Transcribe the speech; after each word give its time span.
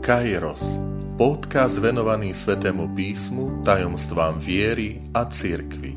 Kairos, 0.00 0.64
podcast 1.20 1.76
venovaný 1.76 2.32
Svetému 2.32 2.96
písmu, 2.96 3.60
tajomstvám 3.68 4.40
viery 4.40 5.04
a 5.12 5.28
cirkvi. 5.28 5.92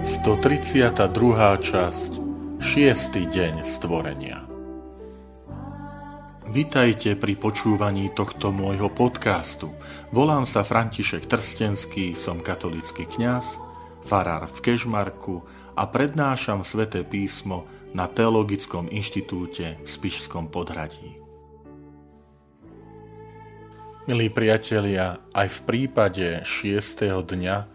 Sto 0.00 0.40
druhá 1.04 1.60
časť, 1.60 2.16
šiestý 2.64 3.28
deň 3.28 3.60
stvorenia. 3.60 4.49
Vitajte 6.50 7.14
pri 7.14 7.38
počúvaní 7.38 8.10
tohto 8.10 8.50
môjho 8.50 8.90
podcastu. 8.90 9.70
Volám 10.10 10.42
sa 10.42 10.66
František 10.66 11.30
Trstenský, 11.30 12.18
som 12.18 12.42
katolický 12.42 13.06
kňaz, 13.06 13.54
farár 14.02 14.50
v 14.50 14.58
Kežmarku 14.58 15.46
a 15.78 15.86
prednášam 15.86 16.66
sväté 16.66 17.06
písmo 17.06 17.70
na 17.94 18.10
Teologickom 18.10 18.90
inštitúte 18.90 19.78
v 19.78 19.86
Spišskom 19.86 20.50
podhradí. 20.50 21.22
Milí 24.10 24.26
priatelia, 24.26 25.22
aj 25.30 25.54
v 25.54 25.60
prípade 25.70 26.42
šiestého 26.42 27.22
dňa 27.22 27.70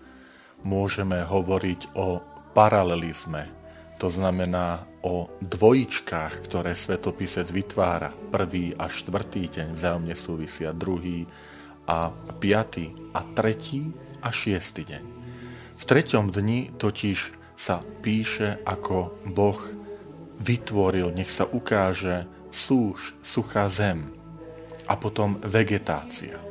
môžeme 0.68 1.24
hovoriť 1.24 1.96
o 1.96 2.20
paralelizme, 2.52 3.48
to 3.96 4.12
znamená 4.12 4.84
o 5.06 5.32
dvojičkách, 5.40 6.44
ktoré 6.44 6.76
svetopisec 6.76 7.48
vytvára. 7.48 8.12
Prvý 8.12 8.76
a 8.76 8.92
štvrtý 8.92 9.48
deň 9.48 9.68
vzájomne 9.78 10.16
súvisia, 10.18 10.76
druhý 10.76 11.24
a 11.88 12.12
piatý 12.42 12.92
a 13.16 13.24
tretí 13.24 13.94
a 14.20 14.34
šiestý 14.34 14.84
deň. 14.84 15.04
V 15.80 15.84
treťom 15.86 16.34
dni 16.34 16.76
totiž 16.76 17.20
sa 17.56 17.80
píše, 18.04 18.60
ako 18.68 19.16
Boh 19.32 19.62
vytvoril, 20.44 21.16
nech 21.16 21.32
sa 21.32 21.48
ukáže 21.48 22.28
súž, 22.52 23.16
suchá 23.24 23.72
zem 23.72 24.12
a 24.90 25.00
potom 25.00 25.40
vegetácia. 25.40 26.42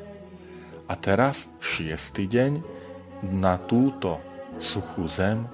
A 0.89 0.95
teraz 0.97 1.49
v 1.61 1.65
šiestý 1.65 2.25
deň 2.25 2.53
na 3.37 3.57
túto 3.57 4.21
suchú 4.61 5.09
zem 5.09 5.49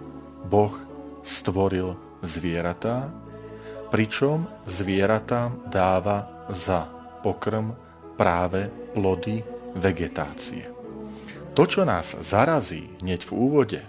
Boh 0.47 0.89
stvoril 1.31 1.95
zvieratá, 2.27 3.06
pričom 3.95 4.50
zvieratám 4.67 5.70
dáva 5.70 6.47
za 6.50 6.91
pokrm 7.23 7.70
práve 8.19 8.67
plody 8.91 9.47
vegetácie. 9.78 10.67
To, 11.55 11.62
čo 11.67 11.86
nás 11.86 12.19
zarazí 12.19 12.91
hneď 13.03 13.27
v 13.27 13.33
úvode, 13.33 13.83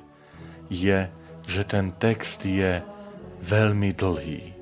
je, 0.69 1.09
že 1.45 1.64
ten 1.66 1.92
text 1.97 2.45
je 2.45 2.81
veľmi 3.42 3.92
dlhý. 3.94 4.53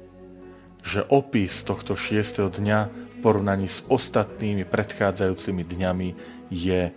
Že 0.80 1.12
opis 1.12 1.62
tohto 1.68 1.94
šiestého 1.94 2.48
dňa 2.48 2.80
v 2.88 3.16
porovnaní 3.20 3.68
s 3.68 3.84
ostatnými 3.88 4.64
predchádzajúcimi 4.64 5.64
dňami 5.68 6.10
je 6.50 6.92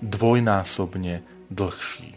dvojnásobne 0.00 1.22
dlhší. 1.52 2.12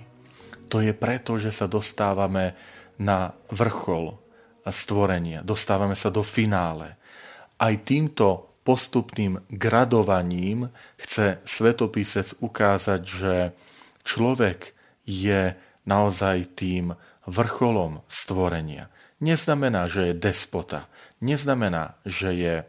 To 0.70 0.80
je 0.86 0.94
preto, 0.94 1.42
že 1.42 1.50
sa 1.50 1.66
dostávame 1.66 2.54
na 3.00 3.34
vrchol 3.50 4.20
stvorenia. 4.68 5.42
Dostávame 5.42 5.96
sa 5.96 6.12
do 6.12 6.22
finále. 6.22 7.00
Aj 7.60 7.74
týmto 7.82 8.60
postupným 8.68 9.42
gradovaním 9.50 10.70
chce 11.00 11.42
svetopisec 11.48 12.38
ukázať, 12.44 13.02
že 13.02 13.36
človek 14.06 14.78
je 15.08 15.58
naozaj 15.90 16.54
tým 16.54 16.94
vrcholom 17.26 18.06
stvorenia. 18.06 18.94
Neznamená, 19.20 19.90
že 19.90 20.12
je 20.12 20.22
despota, 20.22 20.88
neznamená, 21.20 21.98
že 22.06 22.30
je 22.32 22.56
e, 22.62 22.66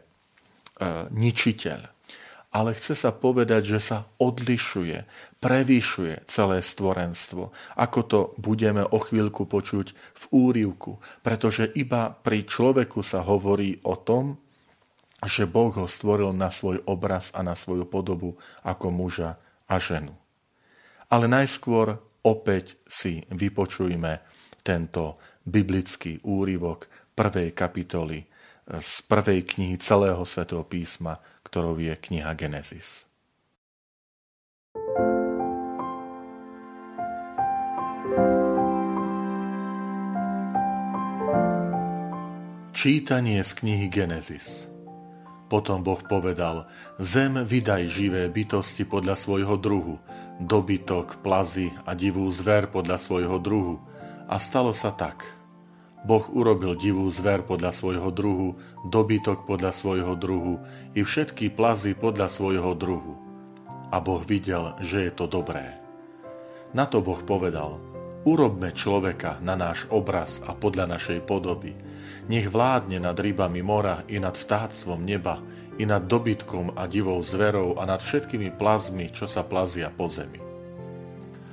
ničiteľ, 1.13 1.79
ale 2.51 2.75
chce 2.75 2.99
sa 2.99 3.15
povedať, 3.15 3.63
že 3.63 3.79
sa 3.79 3.97
odlišuje, 4.19 5.07
prevýšuje 5.39 6.27
celé 6.27 6.59
stvorenstvo, 6.59 7.55
ako 7.79 7.99
to 8.03 8.19
budeme 8.35 8.83
o 8.83 8.99
chvíľku 8.99 9.47
počuť 9.47 9.95
v 9.95 10.23
úrivku, 10.35 10.99
pretože 11.23 11.71
iba 11.79 12.11
pri 12.11 12.43
človeku 12.43 12.99
sa 12.99 13.23
hovorí 13.23 13.79
o 13.87 13.95
tom, 13.95 14.35
že 15.23 15.47
Boh 15.47 15.71
ho 15.71 15.87
stvoril 15.87 16.35
na 16.35 16.51
svoj 16.51 16.83
obraz 16.83 17.31
a 17.31 17.39
na 17.39 17.55
svoju 17.55 17.87
podobu 17.87 18.35
ako 18.67 18.91
muža 18.91 19.39
a 19.69 19.79
ženu. 19.79 20.11
Ale 21.07 21.31
najskôr 21.31 22.03
opäť 22.25 22.75
si 22.83 23.23
vypočujme 23.31 24.19
tento 24.65 25.21
biblický 25.45 26.19
úrivok 26.25 26.89
prvej 27.15 27.53
kapitoly 27.53 28.30
z 28.79 28.93
prvej 29.11 29.43
knihy 29.43 29.75
celého 29.81 30.23
svätého 30.23 30.63
písma, 30.63 31.19
ktorou 31.43 31.75
je 31.75 31.91
kniha 31.91 32.31
Genesis. 32.39 33.03
Čítanie 42.71 43.43
z 43.43 43.51
knihy 43.61 43.91
Genesis 43.91 44.71
Potom 45.51 45.83
Boh 45.83 45.99
povedal, 45.99 46.71
zem 46.95 47.35
vydaj 47.35 47.83
živé 47.91 48.31
bytosti 48.31 48.87
podľa 48.87 49.19
svojho 49.19 49.59
druhu, 49.59 49.99
dobytok, 50.39 51.19
plazy 51.19 51.75
a 51.83 51.91
divú 51.91 52.23
zver 52.31 52.71
podľa 52.71 52.95
svojho 52.95 53.35
druhu. 53.35 53.83
A 54.31 54.39
stalo 54.39 54.71
sa 54.71 54.95
tak. 54.95 55.40
Boh 56.01 56.25
urobil 56.33 56.73
divú 56.73 57.05
zver 57.13 57.45
podľa 57.45 57.69
svojho 57.69 58.09
druhu, 58.09 58.57
dobytok 58.89 59.45
podľa 59.45 59.69
svojho 59.69 60.13
druhu 60.17 60.57
i 60.97 61.05
všetky 61.05 61.53
plazy 61.53 61.93
podľa 61.93 62.25
svojho 62.25 62.73
druhu. 62.73 63.21
A 63.93 64.01
Boh 64.01 64.23
videl, 64.25 64.73
že 64.81 65.05
je 65.05 65.11
to 65.13 65.29
dobré. 65.29 65.77
Na 66.73 66.89
to 66.89 67.05
Boh 67.05 67.21
povedal, 67.21 67.77
urobme 68.25 68.73
človeka 68.73 69.37
na 69.45 69.53
náš 69.53 69.85
obraz 69.93 70.41
a 70.47 70.57
podľa 70.57 70.97
našej 70.97 71.21
podoby. 71.27 71.77
Nech 72.29 72.49
vládne 72.49 73.01
nad 73.01 73.17
rybami 73.17 73.61
mora 73.61 74.01
i 74.09 74.17
nad 74.17 74.33
vtáctvom 74.33 75.05
neba, 75.05 75.37
i 75.77 75.85
nad 75.85 76.05
dobytkom 76.05 76.77
a 76.77 76.89
divou 76.89 77.21
zverou 77.21 77.77
a 77.77 77.85
nad 77.85 78.01
všetkými 78.01 78.57
plazmi, 78.57 79.13
čo 79.13 79.29
sa 79.29 79.45
plazia 79.45 79.93
po 79.93 80.09
zemi. 80.09 80.50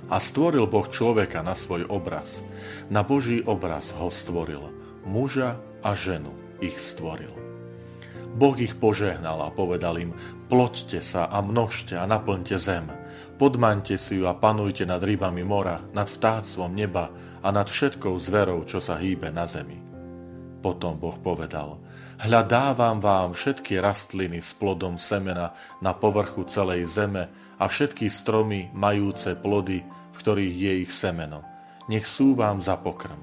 A 0.08 0.16
stvoril 0.16 0.64
Boh 0.64 0.88
človeka 0.88 1.44
na 1.44 1.52
svoj 1.52 1.84
obraz. 1.92 2.40
Na 2.88 3.04
Boží 3.04 3.44
obraz 3.44 3.92
ho 3.92 4.08
stvoril. 4.08 4.72
Muža 5.04 5.60
a 5.84 5.92
ženu 5.92 6.32
ich 6.64 6.80
stvoril. 6.80 7.30
Boh 8.36 8.56
ich 8.60 8.76
požehnal 8.76 9.40
a 9.40 9.52
povedal 9.52 9.98
im, 10.00 10.12
ploďte 10.52 11.00
sa 11.00 11.28
a 11.28 11.40
množte 11.40 11.96
a 11.96 12.04
naplňte 12.04 12.56
zem. 12.60 12.86
Podmaňte 13.40 13.96
si 13.96 14.20
ju 14.20 14.28
a 14.28 14.36
panujte 14.36 14.84
nad 14.84 15.00
rybami 15.00 15.42
mora, 15.42 15.80
nad 15.96 16.10
vtáctvom 16.10 16.72
neba 16.72 17.08
a 17.40 17.48
nad 17.48 17.66
všetkou 17.68 18.14
zverou, 18.20 18.64
čo 18.68 18.80
sa 18.80 19.00
hýbe 19.00 19.32
na 19.32 19.48
zemi. 19.48 19.80
Potom 20.58 20.98
Boh 20.98 21.14
povedal, 21.22 21.78
hľadávam 22.18 22.98
vám 22.98 23.30
všetky 23.34 23.78
rastliny 23.78 24.42
s 24.42 24.50
plodom 24.54 24.98
semena 24.98 25.54
na 25.78 25.94
povrchu 25.94 26.42
celej 26.50 26.90
zeme 26.90 27.30
a 27.58 27.64
všetky 27.70 28.10
stromy 28.10 28.74
majúce 28.74 29.38
plody, 29.38 29.86
ktorých 30.18 30.56
je 30.58 30.72
ich 30.82 30.92
semeno. 30.92 31.46
Nech 31.86 32.04
sú 32.04 32.34
vám 32.34 32.60
za 32.60 32.76
pokrm. 32.76 33.16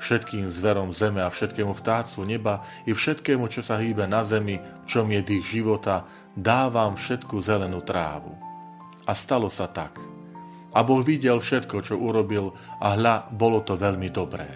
Všetkým 0.00 0.48
zverom 0.48 0.96
zeme 0.96 1.20
a 1.20 1.28
všetkému 1.28 1.76
vtácu 1.76 2.24
neba 2.24 2.64
i 2.88 2.96
všetkému, 2.96 3.44
čo 3.52 3.60
sa 3.60 3.76
hýbe 3.76 4.08
na 4.08 4.24
zemi, 4.24 4.56
v 4.56 4.86
čom 4.88 5.04
je 5.12 5.20
dých 5.20 5.60
života, 5.60 6.08
dávam 6.32 6.96
všetku 6.96 7.36
zelenú 7.44 7.84
trávu. 7.84 8.32
A 9.04 9.12
stalo 9.12 9.52
sa 9.52 9.68
tak. 9.68 10.00
A 10.72 10.80
Boh 10.80 11.04
videl 11.04 11.36
všetko, 11.36 11.84
čo 11.84 12.00
urobil 12.00 12.56
a 12.80 12.96
hľa, 12.96 13.28
bolo 13.28 13.60
to 13.60 13.76
veľmi 13.76 14.08
dobré. 14.08 14.48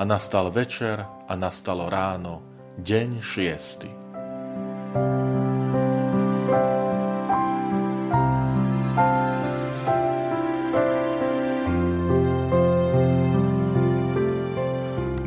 A 0.00 0.08
nastal 0.08 0.48
večer 0.48 0.96
a 1.28 1.32
nastalo 1.36 1.92
ráno, 1.92 2.49
deň 2.80 3.20
šiesty. 3.20 3.90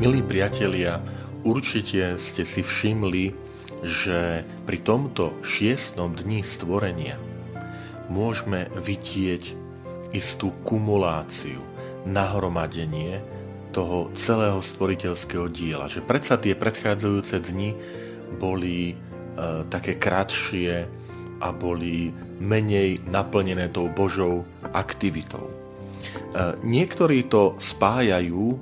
Milí 0.01 0.19
priatelia, 0.25 0.99
určite 1.45 2.17
ste 2.17 2.43
si 2.43 2.65
všimli, 2.65 3.31
že 3.85 4.43
pri 4.65 4.77
tomto 4.81 5.37
šiestnom 5.45 6.17
dni 6.17 6.41
stvorenia 6.41 7.15
môžeme 8.09 8.67
vidieť 8.81 9.55
istú 10.11 10.51
kumuláciu, 10.65 11.61
nahromadenie 12.03 13.23
toho 13.73 14.13
celého 14.13 14.61
stvoriteľského 14.61 15.49
diela. 15.49 15.89
Že 15.89 16.05
predsa 16.05 16.37
tie 16.37 16.53
predchádzajúce 16.53 17.41
dni 17.41 17.73
boli 18.37 18.93
e, 18.93 18.95
také 19.67 19.97
kratšie, 19.97 21.01
a 21.43 21.51
boli 21.51 22.15
menej 22.39 23.03
naplnené 23.03 23.67
tou 23.67 23.91
Božou 23.91 24.47
aktivitou. 24.71 25.51
E, 25.51 25.53
niektorí 26.63 27.27
to 27.27 27.59
spájajú 27.59 28.55
e, 28.55 28.57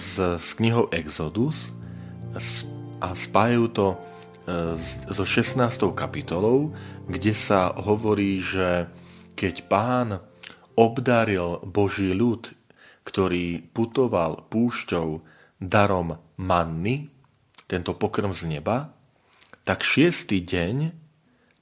s, 0.00 0.16
s 0.16 0.48
knihou 0.56 0.88
Exodus 0.88 1.76
a 3.04 3.12
spájajú 3.12 3.64
to 3.76 3.86
e, 3.92 3.96
so 5.12 5.28
16. 5.28 5.60
kapitolou, 5.92 6.72
kde 7.04 7.36
sa 7.36 7.76
hovorí, 7.76 8.40
že 8.40 8.88
keď 9.36 9.54
pán 9.68 10.08
obdaril 10.72 11.60
Boží 11.68 12.16
ľud, 12.16 12.48
ktorý 13.02 13.62
putoval 13.74 14.46
púšťou 14.46 15.22
darom 15.58 16.18
manny, 16.38 17.10
tento 17.66 17.94
pokrm 17.94 18.34
z 18.34 18.58
neba, 18.58 18.92
tak 19.62 19.86
šiestý 19.86 20.42
deň 20.42 20.90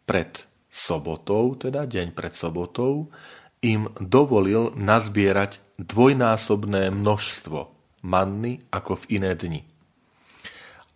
pred 0.09 0.49
sobotou, 0.73 1.55
teda 1.55 1.85
deň 1.85 2.17
pred 2.17 2.33
sobotou, 2.33 3.13
im 3.61 3.93
dovolil 4.01 4.73
nazbierať 4.73 5.61
dvojnásobné 5.77 6.89
množstvo 6.89 7.59
manny 8.01 8.65
ako 8.73 9.05
v 9.05 9.21
iné 9.21 9.37
dni. 9.37 9.61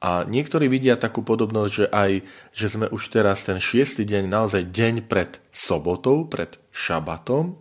A 0.05 0.25
niektorí 0.29 0.69
vidia 0.69 1.01
takú 1.01 1.25
podobnosť, 1.25 1.73
že 1.73 1.87
aj, 1.89 2.13
že 2.53 2.67
sme 2.69 2.87
už 2.93 3.09
teraz 3.09 3.41
ten 3.45 3.57
šiestý 3.57 4.05
deň, 4.05 4.29
naozaj 4.29 4.69
deň 4.69 4.95
pred 5.09 5.41
sobotou, 5.49 6.29
pred 6.29 6.61
šabatom, 6.73 7.57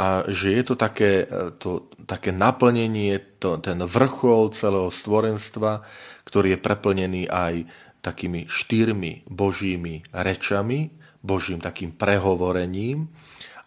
a 0.00 0.24
že 0.24 0.56
je 0.56 0.62
to 0.64 0.74
také, 0.80 1.28
to, 1.60 1.92
také 2.08 2.32
naplnenie, 2.32 3.20
to, 3.36 3.60
ten 3.60 3.84
vrchol 3.84 4.48
celého 4.56 4.88
stvorenstva, 4.88 5.84
ktorý 6.24 6.56
je 6.56 6.64
preplnený 6.64 7.22
aj 7.28 7.68
takými 8.00 8.48
štyrmi 8.48 9.28
božími 9.28 10.08
rečami, 10.16 10.88
božím 11.20 11.60
takým 11.60 11.92
prehovorením 11.92 13.12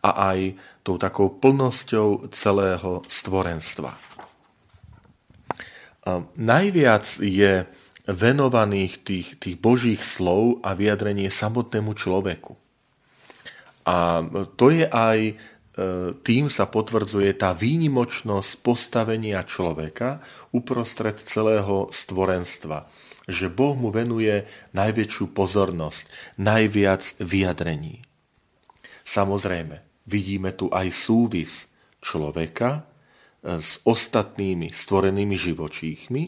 a 0.02 0.34
aj 0.34 0.58
tou 0.82 0.98
takou 0.98 1.38
plnosťou 1.38 2.34
celého 2.34 3.06
stvorenstva. 3.06 3.94
A 6.04 6.12
najviac 6.34 7.06
je 7.22 7.64
venovaných 8.10 8.94
tých, 9.06 9.28
tých 9.40 9.56
božích 9.62 10.02
slov 10.04 10.66
a 10.66 10.76
vyjadrenie 10.76 11.32
samotnému 11.32 11.96
človeku. 11.96 12.60
A 13.84 14.24
to 14.56 14.72
je 14.72 14.88
aj 14.88 15.20
e, 15.20 15.34
tým 16.22 16.54
sa 16.54 16.70
potvrdzuje 16.70 17.34
tá 17.34 17.58
výnimočnosť 17.58 18.52
postavenia 18.62 19.42
človeka 19.42 20.22
uprostred 20.54 21.18
celého 21.26 21.90
stvorenstva 21.90 22.86
že 23.28 23.48
Boh 23.48 23.76
mu 23.76 23.88
venuje 23.88 24.44
najväčšiu 24.76 25.32
pozornosť, 25.32 26.12
najviac 26.44 27.24
vyjadrení. 27.24 28.04
Samozrejme, 29.04 29.80
vidíme 30.08 30.52
tu 30.52 30.68
aj 30.72 30.92
súvis 30.92 31.68
človeka 32.04 32.84
e, 32.84 33.60
s 33.64 33.80
ostatnými 33.88 34.76
stvorenými 34.76 35.36
živočíchmi, 35.40 36.24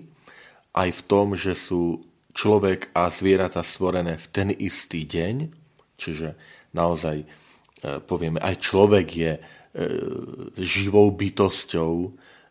aj 0.76 0.90
v 0.92 1.02
tom, 1.08 1.36
že 1.36 1.56
sú 1.56 2.04
človek 2.36 2.92
a 2.96 3.08
zvieratá 3.12 3.64
stvorené 3.64 4.20
v 4.20 4.28
ten 4.32 4.50
istý 4.52 5.08
deň, 5.08 5.52
čiže 6.00 6.36
naozaj 6.76 7.28
povieme, 8.06 8.40
aj 8.42 8.56
človek 8.62 9.08
je 9.12 9.34
e, 9.36 9.42
živou 10.60 11.12
bytosťou, 11.12 11.94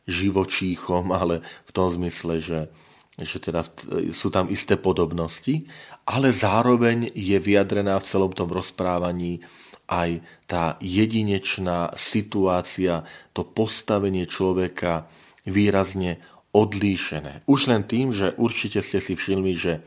živočíchom, 0.05 1.11
ale 1.17 1.41
v 1.65 1.71
tom 1.73 1.89
zmysle, 1.89 2.41
že 2.41 2.61
že 3.15 3.39
teda 3.39 3.63
sú 4.11 4.27
tam 4.35 4.51
isté 4.51 4.75
podobnosti, 4.75 5.63
ale 6.03 6.35
zároveň 6.35 7.15
je 7.15 7.39
vyjadrená 7.39 7.95
v 8.03 8.09
celom 8.11 8.35
tom 8.35 8.51
rozprávaní 8.51 9.39
aj 9.87 10.19
tá 10.51 10.75
jedinečná 10.83 11.95
situácia, 11.95 13.07
to 13.31 13.47
postavenie 13.47 14.27
človeka 14.27 15.07
výrazne 15.47 16.19
odlíšené. 16.51 17.47
Už 17.47 17.71
len 17.71 17.87
tým, 17.87 18.11
že 18.11 18.35
určite 18.35 18.83
ste 18.83 18.99
si 18.99 19.15
všimli, 19.15 19.53
že 19.55 19.79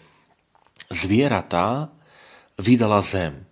zvieratá 0.87 1.91
vydala 2.55 3.03
zem 3.03 3.46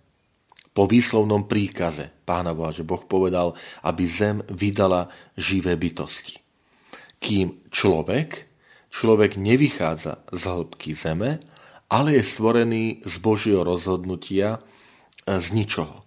po 0.76 0.84
výslovnom 0.84 1.48
príkaze 1.48 2.12
pána 2.28 2.52
Boha, 2.52 2.68
že 2.68 2.84
Boh 2.84 3.00
povedal, 3.00 3.56
aby 3.80 4.04
zem 4.04 4.44
vydala 4.52 5.08
živé 5.40 5.72
bytosti. 5.80 6.36
Kým 7.16 7.64
človek 7.72 8.46
človek 8.96 9.36
nevychádza 9.36 10.24
z 10.32 10.42
hĺbky 10.48 10.96
zeme, 10.96 11.44
ale 11.92 12.16
je 12.16 12.24
stvorený 12.24 13.04
z 13.04 13.14
Božieho 13.20 13.60
rozhodnutia 13.60 14.56
e, 14.56 15.36
z 15.36 15.46
ničoho. 15.52 16.00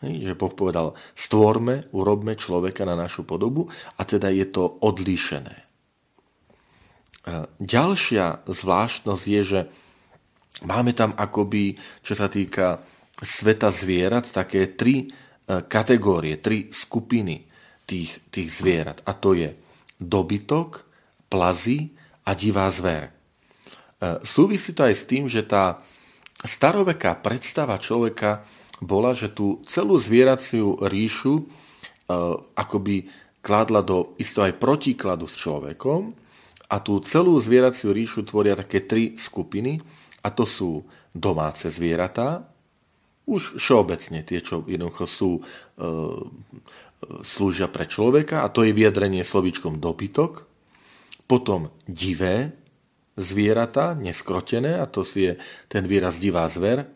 Že 0.00 0.32
Boh 0.32 0.54
povedal, 0.56 0.96
stvorme, 1.12 1.84
urobme 1.92 2.32
človeka 2.40 2.88
na 2.88 2.96
našu 2.96 3.28
podobu 3.28 3.68
a 4.00 4.02
teda 4.08 4.32
je 4.32 4.48
to 4.48 4.80
odlíšené. 4.80 5.56
E, 5.60 5.64
ďalšia 7.60 8.48
zvláštnosť 8.48 9.24
je, 9.28 9.42
že 9.44 9.60
máme 10.64 10.96
tam 10.96 11.12
akoby, 11.12 11.76
čo 12.00 12.16
sa 12.16 12.32
týka 12.32 12.80
sveta 13.20 13.68
zvierat, 13.68 14.32
také 14.32 14.72
tri 14.76 15.06
e, 15.06 15.08
kategórie, 15.64 16.40
tri 16.40 16.72
skupiny 16.72 17.44
tých, 17.84 18.20
tých 18.32 18.48
zvierat. 18.48 19.04
A 19.04 19.12
to 19.12 19.36
je 19.36 19.52
dobytok, 20.00 20.84
plazy 21.30 21.94
a 22.26 22.34
divá 22.34 22.66
zver. 22.72 23.08
E, 23.08 23.12
súvisí 24.24 24.72
to 24.72 24.84
aj 24.84 24.94
s 24.96 25.04
tým, 25.04 25.28
že 25.28 25.44
tá 25.44 25.78
staroveká 26.40 27.20
predstava 27.20 27.76
človeka 27.76 28.42
bola, 28.80 29.12
že 29.12 29.28
tú 29.28 29.60
celú 29.68 30.00
zvieraciu 30.00 30.80
ríšu 30.80 31.34
e, 31.38 31.44
akoby 32.56 33.06
kladla 33.40 33.80
do 33.80 34.16
isto 34.20 34.44
aj 34.44 34.56
protikladu 34.60 35.28
s 35.28 35.36
človekom 35.36 36.12
a 36.70 36.76
tú 36.80 37.00
celú 37.04 37.36
zvieraciu 37.40 37.92
ríšu 37.92 38.24
tvoria 38.24 38.56
také 38.56 38.84
tri 38.84 39.16
skupiny 39.16 39.80
a 40.24 40.28
to 40.32 40.44
sú 40.44 40.84
domáce 41.10 41.66
zvieratá, 41.66 42.49
už 43.30 43.62
všeobecne 43.62 44.26
tie, 44.26 44.42
čo 44.42 44.66
jednoducho 44.66 45.06
sú, 45.06 45.30
e, 45.38 45.42
slúžia 47.22 47.70
pre 47.70 47.86
človeka 47.86 48.42
a 48.42 48.50
to 48.50 48.66
je 48.66 48.74
vyjadrenie 48.74 49.22
slovíčkom 49.22 49.78
dobytok 49.78 50.50
potom 51.30 51.70
divé 51.86 52.58
zvieratá, 53.14 53.94
neskrotené, 53.94 54.82
a 54.82 54.90
to 54.90 55.06
je 55.06 55.38
ten 55.70 55.86
výraz 55.86 56.18
divá 56.18 56.42
zver, 56.50 56.90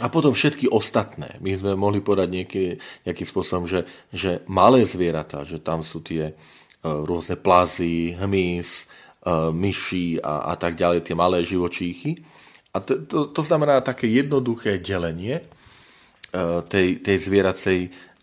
a 0.00 0.08
potom 0.08 0.32
všetky 0.32 0.72
ostatné. 0.72 1.36
My 1.44 1.52
sme 1.60 1.76
mohli 1.76 2.00
povedať 2.00 2.28
nejaký, 2.32 2.64
nejakým 3.04 3.28
spôsobom, 3.28 3.68
že, 3.68 3.84
že 4.08 4.40
malé 4.48 4.80
zvieratá, 4.88 5.44
že 5.44 5.60
tam 5.60 5.84
sú 5.84 6.00
tie 6.00 6.32
uh, 6.32 7.04
rôzne 7.04 7.36
plazy, 7.36 8.16
hmyz, 8.16 8.88
uh, 9.28 9.52
myši 9.52 10.24
a, 10.24 10.48
a 10.48 10.54
tak 10.56 10.80
ďalej, 10.80 11.04
tie 11.04 11.12
malé 11.12 11.44
živočíchy. 11.44 12.24
A 12.70 12.78
to, 12.78 13.02
to, 13.06 13.18
to 13.34 13.42
znamená 13.42 13.82
také 13.82 14.06
jednoduché 14.06 14.78
delenie 14.78 15.42
uh, 15.42 16.62
tej, 16.62 17.02
tej 17.02 17.16
zvieracej 17.18 17.78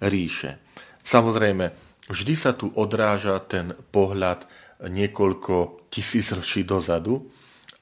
ríše. 0.07 0.61
Samozrejme, 1.03 1.71
vždy 2.07 2.33
sa 2.35 2.55
tu 2.55 2.71
odráža 2.75 3.39
ten 3.43 3.75
pohľad 3.91 4.47
niekoľko 4.85 5.87
tisíc 5.89 6.29
ročí 6.31 6.63
dozadu 6.63 7.27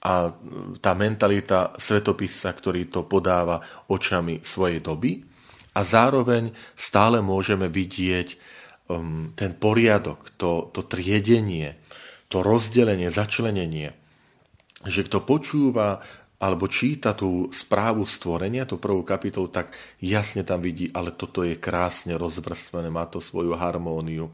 a 0.06 0.30
tá 0.80 0.92
mentalita 0.94 1.74
svetopisa, 1.76 2.54
ktorý 2.54 2.88
to 2.88 3.04
podáva 3.10 3.60
očami 3.90 4.46
svojej 4.46 4.80
doby 4.80 5.26
a 5.76 5.82
zároveň 5.82 6.54
stále 6.78 7.20
môžeme 7.20 7.68
vidieť 7.68 8.38
um, 8.88 9.34
ten 9.36 9.58
poriadok, 9.58 10.38
to, 10.40 10.72
to 10.72 10.86
triedenie, 10.88 11.76
to 12.32 12.46
rozdelenie, 12.46 13.12
začlenenie, 13.12 13.92
že 14.86 15.02
kto 15.04 15.26
počúva 15.26 16.00
alebo 16.40 16.68
číta 16.68 17.16
tú 17.16 17.48
správu 17.56 18.04
stvorenia, 18.04 18.68
tú 18.68 18.76
prvú 18.76 19.08
kapitolu, 19.08 19.48
tak 19.48 19.72
jasne 20.04 20.44
tam 20.44 20.60
vidí, 20.60 20.92
ale 20.92 21.16
toto 21.16 21.48
je 21.48 21.56
krásne 21.56 22.20
rozvrstvené, 22.20 22.92
má 22.92 23.08
to 23.08 23.24
svoju 23.24 23.56
harmóniu 23.56 24.28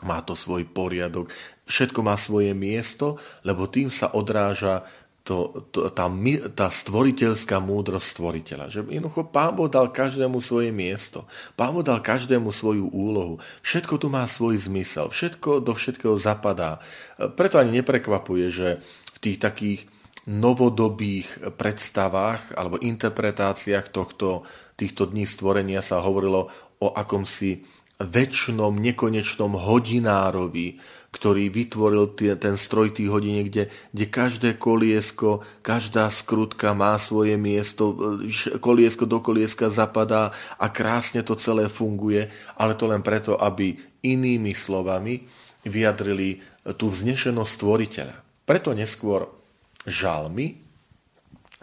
má 0.00 0.24
to 0.24 0.32
svoj 0.32 0.64
poriadok, 0.64 1.28
všetko 1.68 2.00
má 2.00 2.16
svoje 2.16 2.56
miesto, 2.56 3.20
lebo 3.44 3.68
tým 3.68 3.92
sa 3.92 4.08
odráža 4.16 4.84
to, 5.20 5.68
to, 5.70 5.92
tá, 5.92 6.08
tá 6.56 6.72
stvoriteľská 6.72 7.60
múdrosť 7.60 8.06
stvoriteľa. 8.16 8.72
Že 8.72 8.80
jednoducho 8.88 9.28
Pán 9.28 9.52
Boh 9.52 9.68
dal 9.68 9.92
každému 9.92 10.40
svoje 10.40 10.72
miesto. 10.72 11.28
Pán 11.54 11.76
Boh 11.76 11.84
dal 11.84 12.00
každému 12.00 12.48
svoju 12.50 12.88
úlohu. 12.88 13.36
Všetko 13.60 14.00
tu 14.00 14.08
má 14.08 14.24
svoj 14.24 14.56
zmysel. 14.56 15.12
Všetko 15.12 15.60
do 15.60 15.76
všetkého 15.76 16.16
zapadá. 16.16 16.80
Preto 17.36 17.60
ani 17.60 17.78
neprekvapuje, 17.78 18.48
že 18.48 18.68
v 19.12 19.18
tých 19.20 19.38
takých 19.38 19.80
novodobých 20.28 21.56
predstavách 21.56 22.52
alebo 22.56 22.76
interpretáciách 22.82 23.88
tohto, 23.88 24.44
týchto 24.76 25.08
dní 25.08 25.24
stvorenia 25.24 25.80
sa 25.80 26.04
hovorilo 26.04 26.52
o 26.80 26.88
akomsi 26.92 27.64
väčšnom, 28.00 28.80
nekonečnom 28.80 29.60
hodinárovi, 29.60 30.80
ktorý 31.12 31.52
vytvoril 31.52 32.16
ten 32.40 32.56
stroj 32.56 32.96
tých 32.96 33.12
hodín, 33.12 33.44
kde, 33.44 33.68
kde 33.92 34.04
každé 34.08 34.50
koliesko, 34.56 35.44
každá 35.60 36.08
skrutka 36.08 36.72
má 36.72 36.96
svoje 36.96 37.36
miesto, 37.36 37.92
koliesko 38.62 39.04
do 39.04 39.20
kolieska 39.20 39.68
zapadá 39.68 40.32
a 40.56 40.72
krásne 40.72 41.20
to 41.20 41.36
celé 41.36 41.68
funguje, 41.68 42.32
ale 42.56 42.72
to 42.72 42.88
len 42.88 43.04
preto, 43.04 43.36
aby 43.36 43.76
inými 44.00 44.56
slovami 44.56 45.28
vyjadrili 45.68 46.40
tú 46.80 46.88
vznešenosť 46.88 47.52
stvoriteľa. 47.52 48.16
Preto 48.48 48.72
neskôr 48.72 49.39
žalmy 49.88 50.60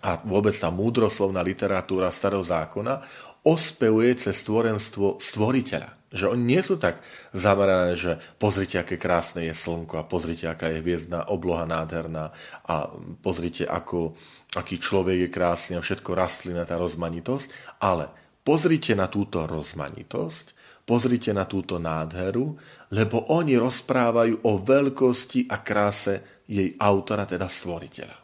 a 0.01 0.21
vôbec 0.21 0.53
tá 0.53 0.69
múdroslovná 0.69 1.41
literatúra 1.41 2.13
starého 2.13 2.45
zákona 2.45 3.01
ospevuje 3.47 4.13
cez 4.19 4.43
stvorenstvo 4.43 5.17
stvoriteľa. 5.17 5.97
Že 6.07 6.39
oni 6.39 6.43
nie 6.55 6.61
sú 6.63 6.79
tak 6.79 7.03
zamerané, 7.35 7.99
že 7.99 8.15
pozrite, 8.39 8.79
aké 8.79 8.95
krásne 8.95 9.43
je 9.43 9.51
slnko 9.51 9.99
a 9.99 10.07
pozrite, 10.07 10.47
aká 10.47 10.71
je 10.71 10.79
hviezdna 10.79 11.27
obloha 11.27 11.67
nádherná 11.67 12.31
a 12.63 12.87
pozrite, 13.19 13.67
ako, 13.67 14.15
aký 14.55 14.79
človek 14.79 15.27
je 15.27 15.29
krásny 15.33 15.73
a 15.75 15.83
všetko 15.83 16.15
rastlina, 16.15 16.63
tá 16.63 16.79
rozmanitosť, 16.79 17.75
ale 17.83 18.07
pozrite 18.39 18.95
na 18.95 19.11
túto 19.11 19.43
rozmanitosť, 19.43 20.45
pozrite 20.87 21.35
na 21.35 21.43
túto 21.43 21.75
nádheru, 21.75 22.55
lebo 22.95 23.27
oni 23.35 23.59
rozprávajú 23.59 24.47
o 24.47 24.63
veľkosti 24.63 25.51
a 25.51 25.59
kráse 25.59 26.36
jej 26.47 26.71
autora, 26.79 27.27
teda 27.27 27.51
stvoriteľa. 27.51 28.17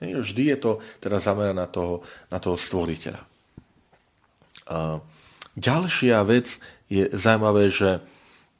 Vždy 0.00 0.42
je 0.54 0.58
to 0.58 0.70
teda 1.02 1.18
zamerané 1.18 1.54
na 1.54 1.68
toho, 1.70 2.02
na 2.30 2.38
toho 2.38 2.54
stvoriteľa. 2.54 3.22
Ďalšia 5.54 6.18
vec 6.26 6.58
je 6.90 7.06
zaujímavé, 7.14 7.70
že, 7.70 8.02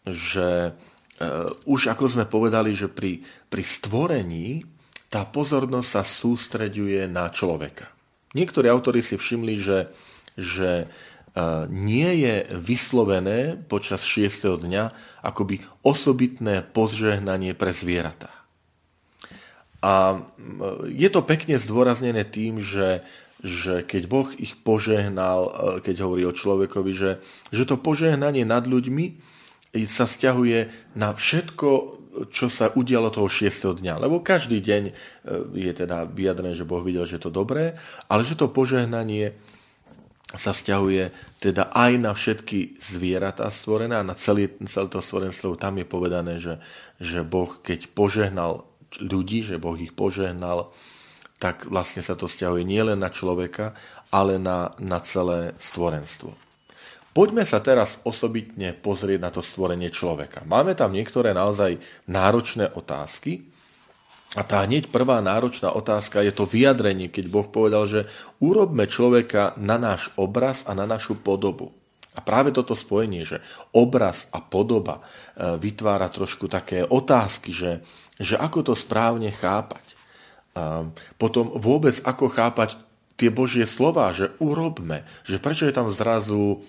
že 0.06 0.71
uh, 0.71 1.50
už 1.66 1.90
ako 1.90 2.04
sme 2.06 2.25
povedali, 2.26 2.73
že 2.75 2.87
pri, 2.87 3.26
pri 3.50 3.64
stvorení 3.66 4.62
tá 5.11 5.26
pozornosť 5.26 5.88
sa 5.88 6.02
sústreďuje 6.02 7.06
na 7.11 7.30
človeka. 7.30 7.90
Niektorí 8.35 8.66
autori 8.66 9.02
si 9.02 9.14
všimli, 9.18 9.54
že, 9.59 9.78
že 10.38 10.87
uh, 10.87 11.66
nie 11.71 12.26
je 12.26 12.47
vyslovené 12.59 13.59
počas 13.66 14.06
6. 14.06 14.62
dňa 14.62 14.85
akoby 15.23 15.62
osobitné 15.83 16.62
požehnanie 16.62 17.59
pre 17.59 17.75
zvieratá. 17.75 18.43
A 19.85 20.25
je 20.88 21.09
to 21.12 21.21
pekne 21.21 21.61
zdôraznené 21.61 22.25
tým, 22.25 22.57
že 22.64 23.05
že 23.45 23.85
keď 23.85 24.03
Boh 24.09 24.29
ich 24.41 24.57
požehnal, 24.57 25.41
e, 25.45 25.50
keď 25.85 26.09
hovorí 26.09 26.25
o 26.25 26.33
človekovi, 26.33 26.93
že, 26.97 27.21
že 27.53 27.69
to 27.69 27.76
požehnanie 27.76 28.41
nad 28.49 28.64
ľuďmi 28.64 29.21
sa 29.85 30.09
vzťahuje 30.09 30.59
na 30.97 31.12
všetko, 31.12 31.69
čo 32.33 32.47
sa 32.49 32.73
udialo 32.73 33.12
toho 33.12 33.29
6. 33.29 33.85
dňa. 33.85 34.00
Lebo 34.00 34.25
každý 34.25 34.64
deň 34.64 34.83
e, 34.88 34.93
je 35.61 35.73
teda 35.76 36.09
vyjadrené, 36.09 36.57
že 36.57 36.64
Boh 36.64 36.81
videl, 36.81 37.05
že 37.05 37.21
je 37.21 37.29
to 37.29 37.37
dobré, 37.37 37.76
ale 38.09 38.25
že 38.25 38.33
to 38.33 38.49
požehnanie 38.49 39.37
sa 40.35 40.50
vzťahuje 40.57 41.14
teda 41.38 41.71
aj 41.71 41.93
na 42.00 42.17
všetky 42.17 42.81
zvieratá 42.81 43.47
stvorené 43.53 44.00
a 44.00 44.07
na 44.07 44.17
celý, 44.17 44.50
celé 44.67 44.88
to 44.88 45.05
stvorenstvo. 45.05 45.61
Tam 45.61 45.76
je 45.79 45.87
povedané, 45.87 46.41
že, 46.41 46.59
že 46.97 47.21
Boh, 47.23 47.61
keď 47.61 47.93
požehnal 47.93 48.67
ľudí, 49.00 49.46
že 49.46 49.62
Boh 49.62 49.78
ich 49.78 49.94
požehnal, 49.94 50.74
tak 51.42 51.66
vlastne 51.66 52.00
sa 52.00 52.14
to 52.14 52.30
stiahuje 52.30 52.62
nielen 52.62 53.00
na 53.02 53.10
človeka, 53.10 53.74
ale 54.14 54.38
na, 54.38 54.72
na 54.78 55.02
celé 55.02 55.52
stvorenstvo. 55.58 56.30
Poďme 57.14 57.46
sa 57.46 57.62
teraz 57.62 58.02
osobitne 58.02 58.74
pozrieť 58.74 59.20
na 59.22 59.30
to 59.30 59.38
stvorenie 59.38 59.90
človeka. 59.94 60.42
Máme 60.50 60.74
tam 60.74 60.90
niektoré 60.90 61.30
naozaj 61.30 61.78
náročné 62.10 62.74
otázky. 62.74 63.54
A 64.34 64.42
tá 64.42 64.66
hneď 64.66 64.90
prvá 64.90 65.22
náročná 65.22 65.70
otázka 65.70 66.18
je 66.26 66.34
to 66.34 66.42
vyjadrenie, 66.42 67.06
keď 67.06 67.30
Boh 67.30 67.46
povedal, 67.46 67.86
že 67.86 68.10
urobme 68.42 68.90
človeka 68.90 69.54
na 69.62 69.78
náš 69.78 70.10
obraz 70.18 70.66
a 70.66 70.74
na 70.74 70.90
našu 70.90 71.14
podobu. 71.14 71.70
A 72.14 72.23
práve 72.23 72.54
toto 72.54 72.78
spojenie, 72.78 73.26
že 73.26 73.42
obraz 73.75 74.30
a 74.30 74.38
podoba 74.38 75.02
e, 75.02 75.02
vytvára 75.59 76.06
trošku 76.06 76.47
také 76.47 76.87
otázky, 76.87 77.50
že, 77.50 77.83
že 78.23 78.38
ako 78.38 78.71
to 78.71 78.75
správne 78.78 79.35
chápať. 79.35 79.83
A 80.54 80.87
potom 81.18 81.50
vôbec 81.59 81.99
ako 82.06 82.30
chápať 82.30 82.78
tie 83.18 83.30
Božie 83.30 83.66
slova, 83.66 84.14
že 84.14 84.30
urobme, 84.38 85.02
že 85.26 85.42
prečo 85.42 85.66
je 85.66 85.75
tam 85.75 85.90
zrazu 85.90 86.62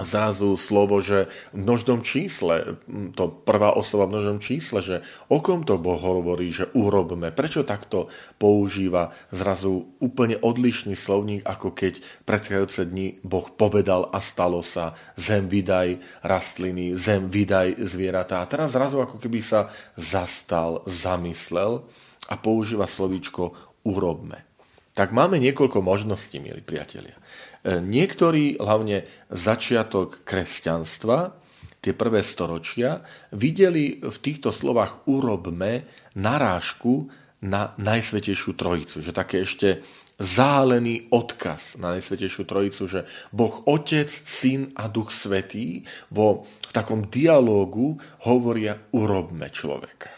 zrazu 0.00 0.56
slovo, 0.56 1.04
že 1.04 1.28
v 1.52 1.68
množnom 1.68 2.00
čísle, 2.00 2.80
to 3.12 3.28
prvá 3.28 3.76
oslova 3.76 4.08
v 4.08 4.16
množnom 4.16 4.38
čísle, 4.40 4.80
že 4.80 4.96
o 5.28 5.44
kom 5.44 5.68
to 5.68 5.76
Boh 5.76 6.00
hovorí, 6.00 6.48
že 6.48 6.72
urobme. 6.72 7.28
Prečo 7.28 7.60
takto 7.60 8.08
používa 8.40 9.12
zrazu 9.28 9.92
úplne 10.00 10.40
odlišný 10.40 10.96
slovník, 10.96 11.44
ako 11.44 11.76
keď 11.76 12.00
predchádzajúce 12.24 12.82
dni 12.88 13.20
Boh 13.20 13.44
povedal 13.52 14.08
a 14.08 14.24
stalo 14.24 14.64
sa, 14.64 14.96
zem 15.20 15.52
vydaj 15.52 16.00
rastliny, 16.24 16.96
zem 16.96 17.28
vydaj 17.28 17.84
zvieratá. 17.84 18.40
A 18.40 18.48
teraz 18.48 18.72
zrazu 18.72 18.96
ako 18.96 19.20
keby 19.20 19.44
sa 19.44 19.68
zastal, 20.00 20.80
zamyslel 20.88 21.84
a 22.32 22.34
používa 22.40 22.88
slovíčko 22.88 23.52
urobme. 23.84 24.48
Tak 24.92 25.12
máme 25.12 25.40
niekoľko 25.40 25.80
možností, 25.80 26.36
milí 26.36 26.60
priatelia. 26.60 27.16
Niektorí, 27.62 28.58
hlavne 28.58 29.06
začiatok 29.30 30.26
kresťanstva, 30.26 31.38
tie 31.82 31.94
prvé 31.94 32.22
storočia, 32.26 33.06
videli 33.34 34.02
v 34.02 34.16
týchto 34.18 34.50
slovách 34.50 35.06
urobme 35.06 35.86
narážku 36.18 37.10
na 37.42 37.74
Najsvetejšiu 37.78 38.54
Trojicu. 38.54 39.02
Že 39.02 39.12
také 39.14 39.42
ešte 39.42 39.82
zálený 40.22 41.10
odkaz 41.10 41.78
na 41.82 41.98
Najsvetejšiu 41.98 42.46
Trojicu, 42.46 42.86
že 42.86 43.00
Boh 43.34 43.66
Otec, 43.66 44.10
Syn 44.10 44.70
a 44.78 44.86
Duch 44.86 45.10
Svetý 45.10 45.82
vo 46.14 46.46
v 46.46 46.70
takom 46.70 47.10
dialógu 47.10 47.98
hovoria 48.26 48.78
urobme 48.94 49.50
človeka. 49.50 50.14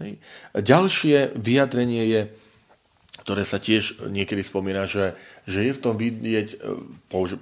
Hej. 0.00 0.20
Ďalšie 0.52 1.36
vyjadrenie 1.40 2.04
je, 2.08 2.20
ktoré 3.26 3.42
sa 3.42 3.58
tiež 3.58 4.06
niekedy 4.06 4.46
spomína, 4.46 4.86
že, 4.86 5.18
že 5.50 5.66
je 5.66 5.74
v 5.74 5.82
tom 5.82 5.98
vidieť, 5.98 6.48
e, 6.54 6.56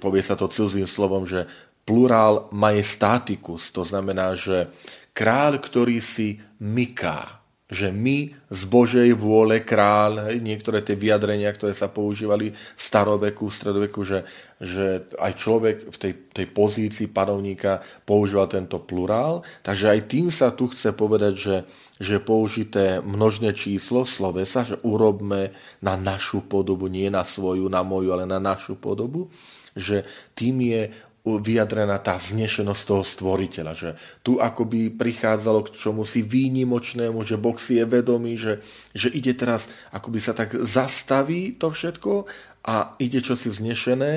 povie 0.01 0.25
sa 0.25 0.33
to 0.33 0.49
cudzým 0.49 0.89
slovom, 0.89 1.29
že 1.29 1.45
plurál 1.85 2.49
majestaticus, 2.49 3.69
to 3.69 3.85
znamená, 3.85 4.33
že 4.33 4.73
kráľ, 5.13 5.61
ktorý 5.61 6.01
si 6.01 6.41
myká, 6.57 7.44
že 7.65 7.89
my 7.89 8.29
z 8.53 8.61
Božej 8.69 9.09
vôle 9.17 9.65
kráľ, 9.65 10.29
hej, 10.29 10.37
niektoré 10.37 10.85
tie 10.85 10.93
vyjadrenia, 10.93 11.49
ktoré 11.49 11.73
sa 11.73 11.89
používali 11.89 12.53
v 12.53 12.81
staroveku, 12.81 13.49
v 13.49 13.57
stredoveku, 13.57 14.05
že, 14.05 14.21
že 14.61 15.09
aj 15.17 15.31
človek 15.33 15.75
v 15.89 15.97
tej, 15.97 16.13
tej 16.29 16.47
pozícii 16.53 17.09
panovníka 17.09 17.81
používal 18.05 18.45
tento 18.53 18.77
plurál, 18.77 19.41
takže 19.65 19.97
aj 19.97 19.99
tým 20.05 20.29
sa 20.29 20.53
tu 20.53 20.69
chce 20.69 20.93
povedať, 20.93 21.33
že, 21.33 21.57
že 21.97 22.21
použité 22.21 23.01
množné 23.01 23.57
číslo 23.57 24.05
slovesa, 24.05 24.61
že 24.61 24.77
urobme 24.85 25.49
na 25.81 25.97
našu 25.97 26.45
podobu, 26.45 26.85
nie 26.85 27.09
na 27.09 27.25
svoju, 27.25 27.65
na 27.65 27.81
moju, 27.81 28.13
ale 28.13 28.29
na 28.29 28.37
našu 28.37 28.77
podobu, 28.77 29.33
že 29.73 30.05
tým 30.37 30.61
je 30.69 30.81
vyjadrená 31.25 31.97
tá 31.97 32.21
vznešenosť 32.21 32.81
toho 32.85 33.01
stvoriteľa, 33.01 33.73
že 33.73 33.89
tu 34.21 34.37
akoby 34.37 34.93
prichádzalo 34.93 35.65
k 35.65 35.73
čomu 35.73 36.05
si 36.05 36.21
výnimočnému, 36.21 37.17
že 37.25 37.41
Boh 37.41 37.57
si 37.57 37.81
je 37.81 37.85
vedomý, 37.89 38.37
že, 38.37 38.61
že 38.93 39.09
ide 39.09 39.33
teraz, 39.33 39.65
akoby 39.89 40.21
sa 40.21 40.37
tak 40.37 40.53
zastaví 40.61 41.57
to 41.57 41.73
všetko 41.73 42.29
a 42.69 42.93
ide 43.01 43.25
čosi 43.25 43.49
vznešené 43.49 44.11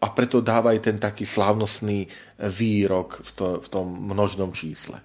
a 0.00 0.06
preto 0.12 0.44
dáva 0.44 0.76
aj 0.76 0.80
ten 0.84 0.96
taký 1.00 1.24
slávnostný 1.24 2.08
výrok 2.36 3.24
v, 3.24 3.30
to, 3.32 3.46
v 3.64 3.68
tom 3.72 3.86
množnom 4.12 4.52
čísle. 4.52 5.00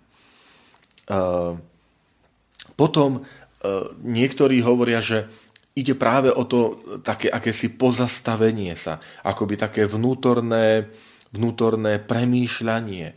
Uh, 1.07 1.55
potom 2.75 3.23
uh, 3.23 3.95
niektorí 4.03 4.59
hovoria, 4.59 4.99
že 4.99 5.27
ide 5.75 5.95
práve 5.95 6.31
o 6.31 6.43
to 6.47 6.79
také 7.03 7.27
akési 7.27 7.75
pozastavenie 7.75 8.75
sa, 8.79 9.03
akoby 9.23 9.59
také 9.59 9.83
vnútorné 9.83 10.87
vnútorné 11.35 11.99
premýšľanie, 11.99 13.07
e, 13.11 13.15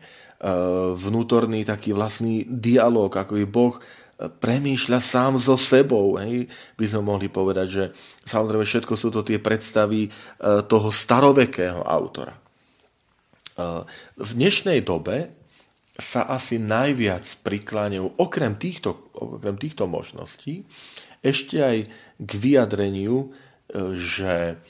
vnútorný 0.98 1.62
taký 1.62 1.94
vlastný 1.94 2.42
dialog, 2.46 3.14
ako 3.14 3.38
by 3.38 3.44
Boh 3.46 3.74
e, 3.78 3.82
premýšľa 4.26 4.98
sám 4.98 5.38
so 5.38 5.54
sebou. 5.54 6.18
Hej? 6.18 6.50
By 6.74 6.84
sme 6.90 7.02
mohli 7.06 7.30
povedať, 7.30 7.66
že 7.70 7.84
samozrejme 8.26 8.66
všetko 8.66 8.94
sú 8.98 9.08
to 9.14 9.22
tie 9.22 9.38
predstavy 9.38 10.06
e, 10.06 10.10
toho 10.66 10.88
starovekého 10.90 11.82
autora. 11.86 12.34
V 14.14 14.30
dnešnej 14.38 14.86
dobe 14.86 15.34
sa 15.98 16.30
asi 16.30 16.62
najviac 16.62 17.26
prikláňajú, 17.42 18.22
okrem 18.22 18.54
týchto, 18.54 19.10
okrem 19.18 19.58
týchto 19.58 19.90
možností, 19.90 20.62
ešte 21.26 21.58
aj 21.58 21.76
k 22.22 22.30
vyjadreniu, 22.38 23.34
že 23.98 24.62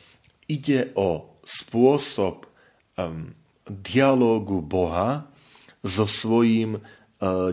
ide 0.49 0.91
o 0.97 1.39
spôsob 1.45 2.49
um, 2.97 3.33
dialógu 3.71 4.65
Boha 4.65 5.29
so 5.85 6.05
svojím 6.09 6.79
e, 6.79 6.81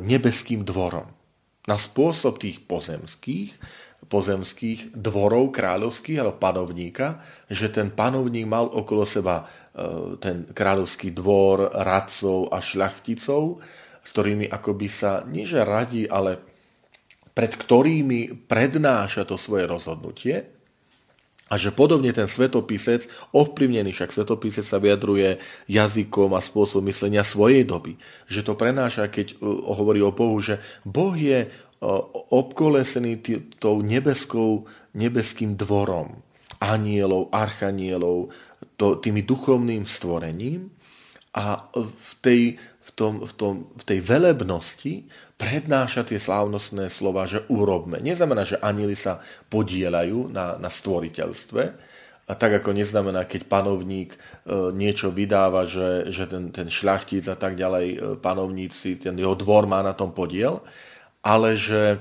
nebeským 0.02 0.66
dvorom. 0.66 1.06
Na 1.66 1.78
spôsob 1.78 2.42
tých 2.42 2.64
pozemských, 2.66 3.54
pozemských 4.06 4.94
dvorov 4.94 5.50
kráľovských 5.50 6.22
alebo 6.22 6.38
panovníka, 6.38 7.26
že 7.50 7.74
ten 7.74 7.90
panovník 7.90 8.46
mal 8.46 8.70
okolo 8.70 9.04
seba 9.06 9.46
e, 9.46 10.16
ten 10.22 10.46
kráľovský 10.50 11.14
dvor, 11.14 11.74
radcov 11.74 12.54
a 12.54 12.62
šľachticov, 12.62 13.44
s 14.06 14.10
ktorými 14.14 14.46
akoby 14.46 14.88
sa 14.90 15.26
nieže 15.26 15.66
radí, 15.66 16.06
ale 16.06 16.38
pred 17.36 17.52
ktorými 17.52 18.48
prednáša 18.48 19.28
to 19.28 19.36
svoje 19.36 19.68
rozhodnutie. 19.68 20.56
A 21.46 21.62
že 21.62 21.70
podobne 21.70 22.10
ten 22.10 22.26
svetopisec, 22.26 23.06
ovplyvnený 23.30 23.94
však 23.94 24.10
svetopisec 24.10 24.66
sa 24.66 24.82
vyjadruje 24.82 25.38
jazykom 25.70 26.34
a 26.34 26.42
spôsobom 26.42 26.90
myslenia 26.90 27.22
svojej 27.22 27.62
doby. 27.62 28.02
Že 28.26 28.42
to 28.50 28.54
prenáša, 28.58 29.06
keď 29.14 29.38
uh, 29.38 29.70
hovorí 29.78 30.02
o 30.02 30.10
Bohu, 30.10 30.42
že 30.42 30.58
Boh 30.82 31.14
je 31.14 31.46
uh, 31.46 31.54
obkolesený 32.34 33.22
tou 33.62 33.86
nebeskou, 33.86 34.66
nebeským 34.98 35.54
dvorom 35.54 36.26
anielov, 36.58 37.30
archanielov, 37.30 38.34
to, 38.74 38.98
tými 38.98 39.22
duchovným 39.22 39.86
stvorením 39.86 40.74
a 41.36 41.68
v 41.76 42.12
tej, 42.24 42.42
v, 42.86 42.92
tom, 42.94 43.14
v, 43.26 43.34
tom, 43.34 43.54
v 43.74 43.84
tej 43.84 44.00
velebnosti 44.06 45.10
prednáša 45.42 46.06
tie 46.06 46.22
slávnostné 46.22 46.88
slova, 46.94 47.26
že 47.26 47.42
urobme. 47.50 47.98
Neznamená, 47.98 48.46
že 48.46 48.62
anieli 48.62 48.94
sa 48.94 49.20
podielajú 49.50 50.30
na, 50.30 50.62
na 50.62 50.70
stvoriteľstve, 50.70 51.94
a 52.26 52.34
tak 52.34 52.58
ako 52.58 52.74
neznamená, 52.74 53.30
keď 53.30 53.46
panovník 53.46 54.18
e, 54.18 54.20
niečo 54.74 55.14
vydáva, 55.14 55.70
že, 55.70 56.10
že 56.10 56.26
ten, 56.26 56.50
ten 56.50 56.74
šľachtic 56.74 57.22
a 57.30 57.38
tak 57.38 57.54
ďalej, 57.54 57.88
e, 57.94 57.98
panovníci, 58.18 58.98
ten 58.98 59.14
jeho 59.14 59.38
dvor 59.38 59.70
má 59.70 59.86
na 59.86 59.94
tom 59.94 60.10
podiel, 60.10 60.66
ale 61.22 61.54
že 61.54 61.82
e, 61.94 61.98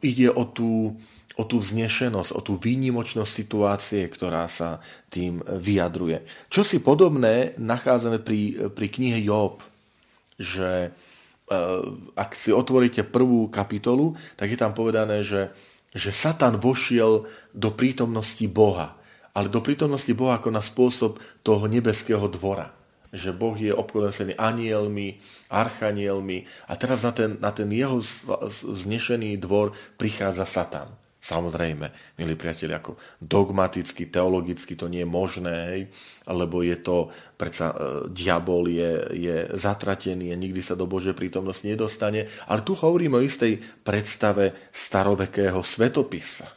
ide 0.00 0.32
o 0.32 0.48
tú, 0.48 0.96
o 1.36 1.44
tú 1.44 1.60
vznešenosť, 1.60 2.32
o 2.32 2.40
tú 2.40 2.56
výnimočnosť 2.56 3.28
situácie, 3.28 4.02
ktorá 4.08 4.48
sa 4.48 4.80
tým 5.12 5.44
vyjadruje. 5.44 6.24
Čo 6.48 6.64
si 6.64 6.80
podobné 6.80 7.52
nachádzame 7.60 8.24
pri, 8.24 8.72
pri 8.72 8.88
knihe 8.88 9.20
Job, 9.20 9.60
že 10.40 10.92
Eh, 11.52 11.82
ak 12.16 12.32
si 12.32 12.48
otvoríte 12.54 13.04
prvú 13.04 13.50
kapitolu, 13.52 14.16
tak 14.40 14.54
je 14.54 14.58
tam 14.58 14.72
povedané, 14.72 15.20
že, 15.20 15.52
že 15.92 16.14
Satan 16.14 16.56
vošiel 16.56 17.28
do 17.52 17.68
prítomnosti 17.74 18.46
Boha. 18.48 18.96
Ale 19.36 19.52
do 19.52 19.60
prítomnosti 19.60 20.12
Boha 20.16 20.40
ako 20.40 20.48
na 20.48 20.64
spôsob 20.64 21.20
toho 21.44 21.64
nebeského 21.68 22.24
dvora. 22.30 22.72
Že 23.12 23.36
Boh 23.36 23.56
je 23.58 23.74
obklonený 23.74 24.38
anielmi, 24.40 25.20
archanielmi 25.52 26.48
a 26.64 26.72
teraz 26.80 27.04
na 27.04 27.12
ten, 27.12 27.36
na 27.36 27.52
ten 27.52 27.68
jeho 27.68 28.00
znešený 28.56 29.36
dvor 29.36 29.76
prichádza 30.00 30.48
Satan. 30.48 30.88
Samozrejme, 31.22 32.18
milí 32.18 32.34
priatelia, 32.34 32.82
ako 32.82 32.98
dogmaticky, 33.22 34.10
teologicky 34.10 34.74
to 34.74 34.90
nie 34.90 35.06
je 35.06 35.14
možné, 35.14 35.54
hej, 35.70 35.82
lebo 36.26 36.66
je 36.66 36.74
to, 36.82 37.14
predsa 37.38 37.70
e, 37.70 37.76
diabol 38.10 38.66
je, 38.66 38.90
je 39.14 39.36
zatratený 39.54 40.34
a 40.34 40.40
nikdy 40.42 40.58
sa 40.66 40.74
do 40.74 40.90
Božej 40.90 41.14
prítomnosti 41.14 41.62
nedostane, 41.62 42.26
ale 42.50 42.66
tu 42.66 42.74
hovoríme 42.74 43.14
o 43.14 43.22
istej 43.22 43.62
predstave 43.86 44.74
starovekého 44.74 45.62
svetopisa, 45.62 46.50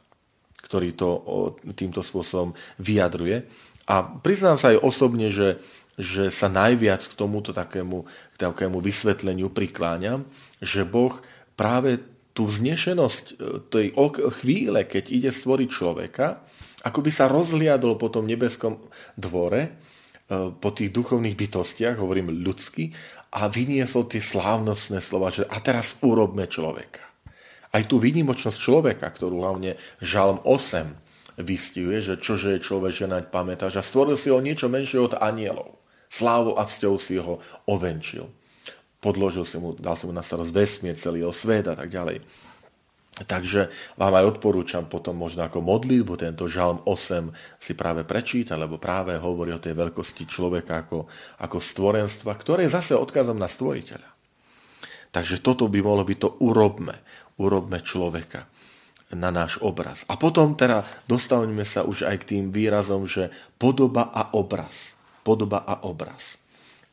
ktorý 0.66 0.98
to 0.98 1.14
o, 1.14 1.54
týmto 1.78 2.02
spôsobom 2.02 2.58
vyjadruje. 2.82 3.46
A 3.86 4.02
priznám 4.02 4.58
sa 4.58 4.74
aj 4.74 4.82
osobne, 4.82 5.30
že, 5.30 5.62
že 5.94 6.34
sa 6.34 6.50
najviac 6.50 7.06
k 7.06 7.14
tomuto 7.14 7.54
takému, 7.54 8.10
takému 8.42 8.82
vysvetleniu 8.82 9.54
prikláňam, 9.54 10.26
že 10.58 10.82
Boh 10.82 11.22
práve 11.54 12.15
tú 12.36 12.44
vznešenosť 12.52 13.26
e, 13.26 13.34
tej 13.72 13.88
chvíle, 14.44 14.84
keď 14.84 15.04
ide 15.08 15.32
stvoriť 15.32 15.70
človeka, 15.72 16.44
ako 16.84 17.00
by 17.02 17.12
sa 17.16 17.32
rozliadol 17.32 17.96
po 17.96 18.12
tom 18.12 18.28
nebeskom 18.28 18.78
dvore, 19.16 19.62
e, 19.64 19.70
po 20.52 20.70
tých 20.76 20.92
duchovných 20.92 21.40
bytostiach, 21.40 21.96
hovorím 21.96 22.36
ľudsky, 22.44 22.92
a 23.36 23.48
vyniesol 23.48 24.12
tie 24.12 24.20
slávnostné 24.20 25.00
slova, 25.00 25.32
že 25.32 25.48
a 25.48 25.58
teraz 25.64 25.96
urobme 26.04 26.46
človeka. 26.48 27.04
Aj 27.72 27.84
tú 27.84 28.00
výnimočnosť 28.00 28.60
človeka, 28.60 29.08
ktorú 29.12 29.44
hlavne 29.44 29.80
Žalm 30.00 30.44
8 30.44 31.40
vystihuje, 31.44 32.00
že 32.00 32.16
čože 32.16 32.56
je 32.56 32.64
človek, 32.64 32.96
že 32.96 33.12
naď 33.12 33.28
pamätáš 33.32 33.80
a 33.80 33.84
stvoril 33.84 34.16
si 34.16 34.32
ho 34.32 34.40
niečo 34.40 34.72
menšie 34.72 35.04
od 35.04 35.20
anielov. 35.20 35.84
Slávu 36.08 36.56
a 36.56 36.64
cťou 36.64 36.96
si 36.96 37.20
ho 37.20 37.44
ovenčil 37.68 38.32
podložil 39.06 39.46
si 39.46 39.62
mu, 39.62 39.78
dal 39.78 39.94
si 39.94 40.10
mu 40.10 40.14
na 40.18 40.26
starosť 40.26 40.50
vesmier, 40.50 40.98
celý 40.98 41.22
svet 41.30 41.70
a 41.70 41.78
tak 41.78 41.94
ďalej. 41.94 42.26
Takže 43.16 43.72
vám 43.96 44.12
aj 44.20 44.36
odporúčam 44.36 44.92
potom 44.92 45.16
možno 45.16 45.48
ako 45.48 45.64
modlitbu 45.64 46.20
tento 46.20 46.52
žalm 46.52 46.84
8 46.84 47.32
si 47.62 47.72
práve 47.72 48.04
prečítať, 48.04 48.60
lebo 48.60 48.76
práve 48.76 49.16
hovorí 49.16 49.56
o 49.56 49.62
tej 49.62 49.72
veľkosti 49.72 50.28
človeka 50.28 50.84
ako, 50.84 51.08
ako 51.40 51.58
stvorenstva, 51.62 52.36
ktoré 52.36 52.68
je 52.68 52.76
zase 52.76 52.92
odkazom 52.92 53.40
na 53.40 53.48
stvoriteľa. 53.48 54.10
Takže 55.16 55.40
toto 55.40 55.72
by 55.72 55.80
mohlo 55.80 56.04
byť 56.04 56.18
to 56.20 56.30
urobme, 56.44 57.00
urobme 57.40 57.80
človeka 57.80 58.52
na 59.16 59.32
náš 59.32 59.64
obraz. 59.64 60.04
A 60.12 60.20
potom 60.20 60.60
teda 60.60 60.84
dostavíme 61.08 61.64
sa 61.64 61.88
už 61.88 62.04
aj 62.04 62.20
k 62.20 62.36
tým 62.36 62.52
výrazom, 62.52 63.08
že 63.08 63.32
podoba 63.56 64.12
a 64.12 64.36
obraz. 64.36 64.92
Podoba 65.24 65.64
a 65.64 65.88
obraz. 65.88 66.36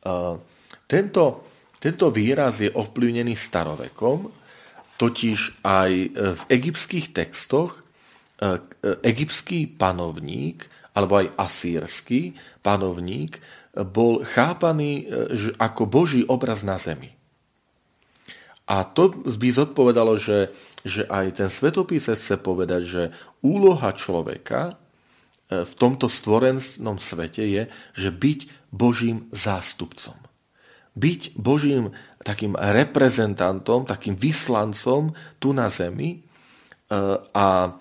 Uh, 0.07 0.39
tento, 0.87 1.43
tento 1.83 2.07
výraz 2.15 2.63
je 2.63 2.71
ovplyvnený 2.71 3.35
starovekom, 3.35 4.31
totiž 4.95 5.67
aj 5.67 5.91
v 6.15 6.41
egyptských 6.47 7.11
textoch 7.11 7.75
e, 7.75 7.81
e, 8.39 9.03
egyptský 9.03 9.67
panovník 9.67 10.63
alebo 10.95 11.19
aj 11.19 11.35
asýrsky 11.35 12.39
panovník 12.63 13.43
bol 13.75 14.23
chápaný 14.23 15.03
e, 15.03 15.51
ako 15.59 15.83
Boží 15.83 16.23
obraz 16.23 16.63
na 16.63 16.79
zemi. 16.79 17.11
A 18.63 18.87
to 18.87 19.11
by 19.19 19.51
zodpovedalo, 19.51 20.15
že, 20.15 20.55
že 20.87 21.03
aj 21.11 21.43
ten 21.43 21.49
svetopís 21.51 22.07
chce 22.07 22.39
povedať, 22.39 22.81
že 22.87 23.03
úloha 23.43 23.91
človeka 23.91 24.79
v 25.51 25.73
tomto 25.75 26.07
stvorenom 26.07 26.95
svete 26.95 27.43
je, 27.43 27.67
že 27.91 28.07
byť 28.07 28.71
Božím 28.71 29.27
zástupcom 29.35 30.22
byť 30.93 31.21
Božím 31.37 31.89
takým 32.21 32.53
reprezentantom, 32.55 33.83
takým 33.83 34.13
vyslancom 34.15 35.11
tu 35.41 35.49
na 35.51 35.67
zemi 35.67 36.17
e, 36.17 36.19
a 37.33 37.75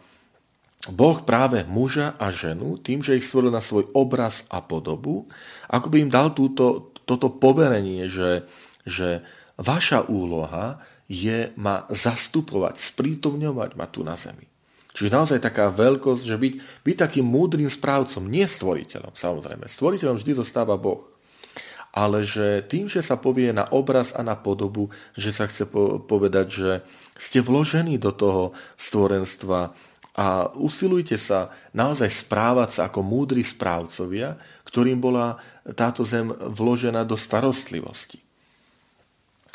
Boh 0.90 1.18
práve 1.22 1.62
muža 1.70 2.18
a 2.18 2.34
ženu, 2.34 2.74
tým, 2.74 3.06
že 3.06 3.14
ich 3.14 3.22
stvoril 3.22 3.54
na 3.54 3.62
svoj 3.62 3.86
obraz 3.94 4.42
a 4.50 4.58
podobu, 4.58 5.30
ako 5.70 5.86
by 5.86 5.96
im 6.02 6.10
dal 6.10 6.34
túto, 6.34 6.90
toto 7.06 7.30
poverenie, 7.30 8.10
že, 8.10 8.42
že 8.82 9.22
vaša 9.62 10.10
úloha 10.10 10.82
je 11.06 11.54
ma 11.54 11.86
zastupovať, 11.86 12.82
sprítomňovať 12.82 13.78
ma 13.78 13.86
tu 13.86 14.02
na 14.02 14.18
zemi. 14.18 14.48
Čiže 14.92 15.14
naozaj 15.14 15.38
taká 15.40 15.70
veľkosť, 15.70 16.24
že 16.26 16.36
byť, 16.36 16.54
byť 16.84 16.96
takým 16.98 17.24
múdrym 17.24 17.70
správcom, 17.70 18.28
nie 18.28 18.44
stvoriteľom, 18.44 19.14
samozrejme. 19.14 19.64
Stvoriteľom 19.70 20.20
vždy 20.20 20.32
zostáva 20.36 20.76
Boh 20.76 21.11
ale 21.92 22.24
že 22.24 22.64
tým, 22.64 22.88
že 22.88 23.04
sa 23.04 23.20
povie 23.20 23.52
na 23.52 23.68
obraz 23.68 24.16
a 24.16 24.24
na 24.24 24.32
podobu, 24.32 24.88
že 25.12 25.28
sa 25.28 25.44
chce 25.44 25.68
povedať, 26.08 26.46
že 26.48 26.70
ste 27.20 27.44
vložení 27.44 28.00
do 28.00 28.16
toho 28.16 28.56
stvorenstva 28.80 29.76
a 30.12 30.48
usilujte 30.56 31.16
sa 31.16 31.52
naozaj 31.72 32.08
správať 32.08 32.68
sa 32.80 32.80
ako 32.88 33.00
múdri 33.04 33.44
správcovia, 33.44 34.36
ktorým 34.64 35.00
bola 35.00 35.40
táto 35.76 36.04
zem 36.04 36.28
vložená 36.32 37.04
do 37.04 37.16
starostlivosti. 37.16 38.20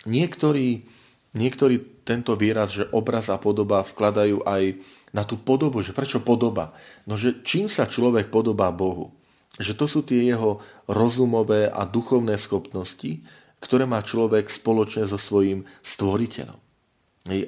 Niektorí, 0.06 0.86
niektorí 1.34 2.06
tento 2.06 2.38
výraz, 2.38 2.73
že 2.73 2.89
obraz 2.93 3.34
a 3.34 3.38
podoba 3.41 3.86
vkladajú 3.86 4.45
aj 4.45 4.78
na 5.13 5.26
tú 5.26 5.41
podobu, 5.41 5.82
že 5.82 5.93
prečo 5.93 6.21
podoba? 6.21 6.73
No, 7.10 7.17
že 7.17 7.41
čím 7.41 7.69
sa 7.69 7.89
človek 7.89 8.30
podobá 8.30 8.69
Bohu? 8.69 9.13
Že 9.58 9.74
to 9.74 9.86
sú 9.89 10.06
tie 10.06 10.30
jeho 10.30 10.62
rozumové 10.86 11.70
a 11.70 11.84
duchovné 11.84 12.38
schopnosti, 12.38 13.26
ktoré 13.58 13.89
má 13.89 14.06
človek 14.06 14.50
spoločne 14.50 15.10
so 15.10 15.17
svojím 15.17 15.65
stvoriteľom. 15.82 16.60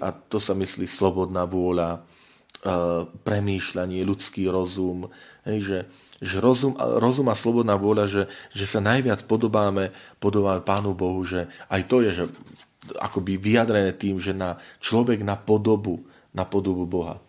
A 0.03 0.07
to 0.11 0.41
sa 0.41 0.57
myslí 0.57 0.89
slobodná 0.89 1.45
vôľa, 1.45 2.03
premýšľanie, 3.23 4.03
ľudský 4.03 4.51
rozum, 4.51 5.07
že, 5.47 5.87
že 6.19 6.37
rozum, 6.43 6.75
rozum 6.75 7.31
a 7.31 7.35
slobodná 7.37 7.79
vôľa, 7.79 8.05
že, 8.11 8.23
že 8.51 8.65
sa 8.67 8.83
najviac 8.83 9.23
podobáme, 9.23 9.95
podobáme 10.19 10.59
Pánu 10.67 10.91
Bohu, 10.91 11.23
že 11.23 11.47
aj 11.71 11.81
to 11.87 12.03
je 12.03 12.11
že 12.11 12.25
akoby 12.99 13.39
vyjadrené 13.39 13.95
tým, 13.95 14.19
že 14.19 14.35
na 14.35 14.59
človek 14.83 15.23
na 15.23 15.39
podobu, 15.39 16.03
na 16.35 16.43
podobu 16.43 16.83
Boha. 16.83 17.23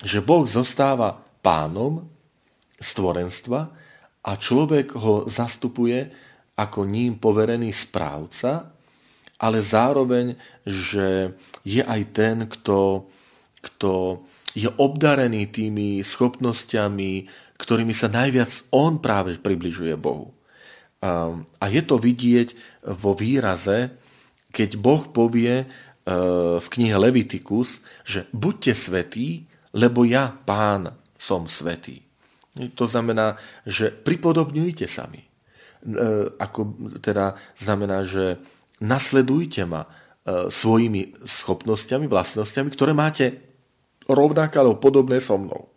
Že 0.00 0.24
Boh 0.24 0.48
zostáva 0.48 1.20
pánom 1.44 2.08
stvorenstva 2.80 3.68
a 4.28 4.36
človek 4.36 4.92
ho 5.00 5.24
zastupuje 5.24 6.12
ako 6.60 6.84
ním 6.84 7.16
poverený 7.16 7.72
správca 7.72 8.78
ale 9.38 9.62
zároveň, 9.62 10.34
že 10.66 11.38
je 11.62 11.82
aj 11.82 12.02
ten, 12.10 12.36
kto, 12.50 13.06
kto 13.62 14.22
je 14.58 14.66
obdarený 14.66 15.46
tými 15.46 16.02
schopnosťami, 16.02 17.12
ktorými 17.58 17.94
sa 17.94 18.10
najviac 18.10 18.50
on 18.74 18.98
práve 18.98 19.38
približuje 19.38 19.94
Bohu. 19.94 20.34
A 20.98 21.64
je 21.70 21.82
to 21.86 22.02
vidieť 22.02 22.82
vo 22.98 23.14
výraze, 23.14 23.94
keď 24.50 24.70
Boh 24.74 25.06
povie 25.14 25.62
e, 25.62 25.66
v 26.58 26.66
knihe 26.66 26.96
Levitikus, 26.98 27.78
že 28.02 28.26
buďte 28.34 28.74
svetí, 28.74 29.46
lebo 29.70 30.02
ja, 30.02 30.34
pán, 30.42 30.98
som 31.14 31.46
svetý. 31.46 32.07
To 32.58 32.84
znamená, 32.90 33.38
že 33.62 33.94
pripodobňujte 33.94 34.86
sami. 34.90 35.22
E, 35.22 35.28
ako 36.38 36.74
teda 36.98 37.38
znamená, 37.54 38.02
že 38.02 38.42
nasledujte 38.82 39.62
ma 39.62 39.86
e, 39.86 39.88
svojimi 40.50 41.22
schopnosťami, 41.22 42.10
vlastnosťami, 42.10 42.68
ktoré 42.74 42.92
máte 42.94 43.38
rovnaké 44.10 44.58
alebo 44.58 44.82
podobné 44.82 45.22
so 45.22 45.38
mnou. 45.38 45.70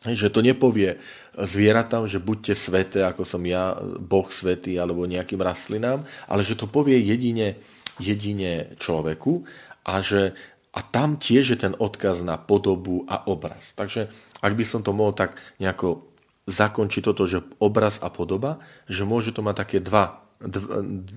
Že 0.00 0.32
to 0.32 0.40
nepovie 0.40 0.96
zvieratám, 1.36 2.08
že 2.08 2.24
buďte 2.24 2.56
sveté, 2.56 3.04
ako 3.04 3.28
som 3.28 3.44
ja, 3.44 3.76
Boh 4.00 4.24
svetý, 4.32 4.80
alebo 4.80 5.04
nejakým 5.04 5.36
rastlinám, 5.36 6.08
ale 6.24 6.40
že 6.40 6.56
to 6.56 6.64
povie 6.64 6.96
jedine, 6.96 7.60
jedine 8.00 8.72
človeku 8.80 9.44
a 9.84 10.00
že 10.00 10.32
a 10.70 10.86
tam 10.86 11.18
tiež 11.18 11.44
je 11.50 11.58
ten 11.58 11.74
odkaz 11.74 12.22
na 12.22 12.38
podobu 12.38 13.02
a 13.10 13.26
obraz. 13.26 13.74
Takže 13.74 14.06
ak 14.40 14.52
by 14.56 14.64
som 14.64 14.80
to 14.80 14.96
mohol 14.96 15.12
tak 15.12 15.36
nejako 15.60 16.10
zakončiť 16.48 17.02
toto, 17.04 17.28
že 17.28 17.44
obraz 17.62 18.00
a 18.02 18.08
podoba, 18.10 18.58
že 18.90 19.06
môže 19.06 19.30
to 19.30 19.44
mať 19.44 19.56
také 19.56 19.78
dva, 19.78 20.26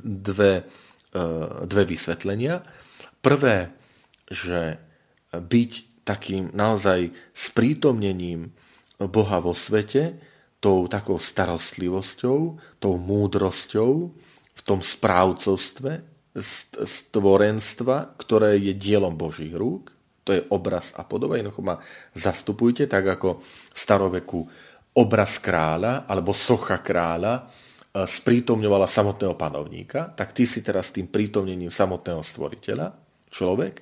dve, 0.04 0.68
e, 1.16 1.24
dve 1.66 1.84
vysvetlenia. 1.88 2.62
Prvé, 3.24 3.72
že 4.28 4.78
byť 5.34 6.04
takým 6.04 6.52
naozaj 6.52 7.16
sprítomnením 7.32 8.52
Boha 9.00 9.40
vo 9.40 9.56
svete, 9.56 10.20
tou 10.64 10.88
takou 10.88 11.20
starostlivosťou, 11.20 12.40
tou 12.80 12.94
múdrosťou, 12.96 13.92
v 14.54 14.62
tom 14.62 14.80
správcovstve 14.80 16.14
stvorenstva, 16.88 18.16
ktoré 18.18 18.58
je 18.58 18.74
dielom 18.74 19.14
Božích 19.18 19.54
rúk. 19.54 19.92
To 20.24 20.32
je 20.32 20.42
obraz 20.52 20.96
a 20.96 21.04
podoba. 21.04 21.36
Jednoducho 21.36 21.64
ma 21.64 21.80
zastupujte, 22.16 22.88
tak 22.88 23.20
ako 23.20 23.44
staroveku 23.76 24.48
obraz 24.96 25.42
kráľa 25.42 26.06
alebo 26.06 26.32
socha 26.32 26.80
kráľa 26.80 27.34
e, 27.40 27.42
sprítomňovala 28.06 28.86
samotného 28.86 29.36
panovníka, 29.36 30.14
tak 30.14 30.32
ty 30.32 30.46
si 30.46 30.62
teraz 30.62 30.94
tým 30.94 31.10
prítomnením 31.10 31.74
samotného 31.74 32.22
stvoriteľa, 32.22 32.94
človek. 33.34 33.82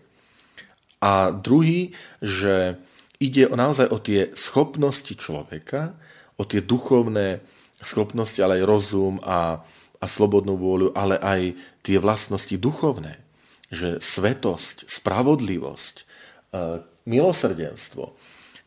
A 1.03 1.33
druhý, 1.35 1.91
že 2.23 2.79
ide 3.19 3.51
naozaj 3.51 3.91
o 3.91 3.99
tie 3.99 4.31
schopnosti 4.33 5.11
človeka, 5.13 5.93
o 6.39 6.47
tie 6.47 6.63
duchovné 6.63 7.43
schopnosti, 7.83 8.37
ale 8.39 8.61
aj 8.61 8.69
rozum 8.69 9.21
a, 9.25 9.61
a 9.97 10.05
slobodnú 10.05 10.55
vôľu, 10.57 10.93
ale 10.93 11.17
aj 11.19 11.41
tie 11.81 11.97
vlastnosti 11.97 12.53
duchovné, 12.53 13.17
že 13.73 13.97
svetosť, 14.01 14.89
spravodlivosť, 14.89 15.95
milosrdenstvo, 17.07 18.15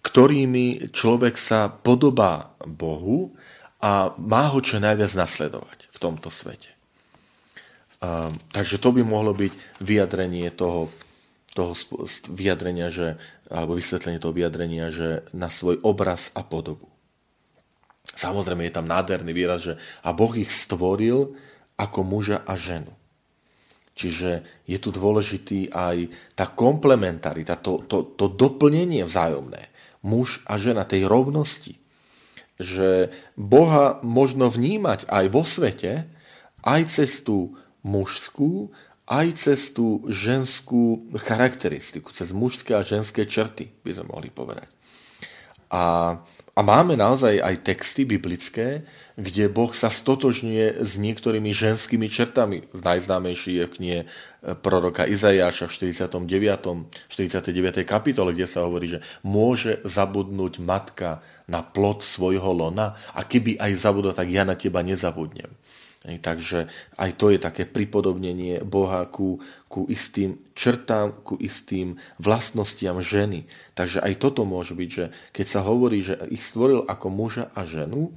ktorými 0.05 0.93
človek 0.93 1.37
sa 1.41 1.69
podobá 1.69 2.57
Bohu 2.65 3.33
a 3.81 4.13
má 4.17 4.49
ho 4.53 4.61
čo 4.65 4.81
najviac 4.81 5.13
nasledovať 5.13 5.93
v 5.93 5.99
tomto 6.01 6.29
svete. 6.33 6.73
E, 6.73 6.77
takže 8.53 8.81
to 8.81 8.97
by 8.97 9.05
mohlo 9.05 9.37
byť 9.37 9.53
vyjadrenie 9.85 10.49
toho, 10.53 10.89
toho 11.53 11.77
vyjadrenia, 12.33 12.89
že, 12.89 13.21
alebo 13.53 13.77
vysvetlenie 13.77 14.21
toho 14.21 14.33
vyjadrenia, 14.33 14.89
že 14.89 15.25
na 15.37 15.53
svoj 15.53 15.81
obraz 15.85 16.33
a 16.33 16.41
podobu. 16.41 16.89
Samozrejme 18.17 18.69
je 18.69 18.77
tam 18.77 18.89
nádherný 18.89 19.33
výraz, 19.33 19.69
že 19.69 19.75
a 20.05 20.13
Boh 20.13 20.33
ich 20.37 20.53
stvoril 20.53 21.37
ako 21.77 22.01
muža 22.05 22.41
a 22.45 22.55
ženu. 22.57 22.93
Čiže 23.95 24.43
je 24.67 24.79
tu 24.83 24.91
dôležitý 24.91 25.71
aj 25.71 26.11
tá 26.35 26.51
komplementarita, 26.51 27.63
to, 27.63 27.87
to, 27.87 28.19
to 28.19 28.27
doplnenie 28.27 29.07
vzájomné. 29.07 29.71
Muž 30.03 30.43
a 30.51 30.59
žena, 30.59 30.83
tej 30.83 31.07
rovnosti. 31.07 31.79
Že 32.59 33.15
Boha 33.39 34.03
možno 34.03 34.51
vnímať 34.51 35.07
aj 35.07 35.25
vo 35.31 35.47
svete, 35.47 36.11
aj 36.67 36.81
cez 36.91 37.23
tú 37.23 37.55
mužskú, 37.87 38.75
aj 39.07 39.37
cez 39.37 39.71
tú 39.71 40.03
ženskú 40.11 41.13
charakteristiku, 41.15 42.11
cez 42.11 42.33
mužské 42.35 42.75
a 42.75 42.83
ženské 42.83 43.29
črty, 43.29 43.71
by 43.85 43.91
sme 43.95 44.11
mohli 44.11 44.29
povedať. 44.33 44.67
A 45.71 46.17
a 46.55 46.63
máme 46.63 46.95
naozaj 46.95 47.43
aj 47.43 47.67
texty 47.67 48.07
biblické, 48.07 48.87
kde 49.19 49.51
Boh 49.51 49.75
sa 49.75 49.91
stotožňuje 49.91 50.87
s 50.87 50.95
niektorými 51.03 51.51
ženskými 51.51 52.07
čertami. 52.07 52.71
Najznámejší 52.71 53.59
je 53.59 53.65
v 53.67 53.75
knihe 53.75 54.01
e, 54.03 54.07
proroka 54.55 55.03
Izajáša 55.03 55.67
v 55.67 55.91
49. 55.91 57.11
49. 57.11 57.83
kapitole, 57.83 58.31
kde 58.31 58.47
sa 58.47 58.63
hovorí, 58.63 58.87
že 58.87 59.03
môže 59.27 59.83
zabudnúť 59.83 60.63
matka 60.63 61.27
na 61.51 61.67
plod 61.67 62.07
svojho 62.07 62.55
lona 62.55 62.95
a 63.19 63.27
keby 63.27 63.59
aj 63.59 63.75
zabudla, 63.75 64.15
tak 64.15 64.31
ja 64.31 64.47
na 64.47 64.55
teba 64.55 64.87
nezabudnem. 64.87 65.51
Takže 66.05 66.69
aj 67.01 67.11
to 67.17 67.33
je 67.33 67.41
také 67.41 67.65
pripodobnenie 67.65 68.61
Boha 68.61 69.09
ku, 69.09 69.41
ku 69.73 69.89
istým 69.89 70.37
črtám, 70.53 71.25
ku 71.25 71.41
istým 71.41 71.97
vlastnostiam 72.21 73.01
ženy. 73.01 73.49
Takže 73.73 74.05
aj 74.05 74.21
toto 74.21 74.45
môže 74.45 74.77
byť, 74.77 74.91
že 74.93 75.05
keď 75.33 75.47
sa 75.49 75.65
hovorí, 75.65 76.05
že 76.05 76.21
ich 76.29 76.45
stvoril 76.45 76.85
ako 76.85 77.09
muža 77.09 77.49
a 77.57 77.65
ženu, 77.65 78.13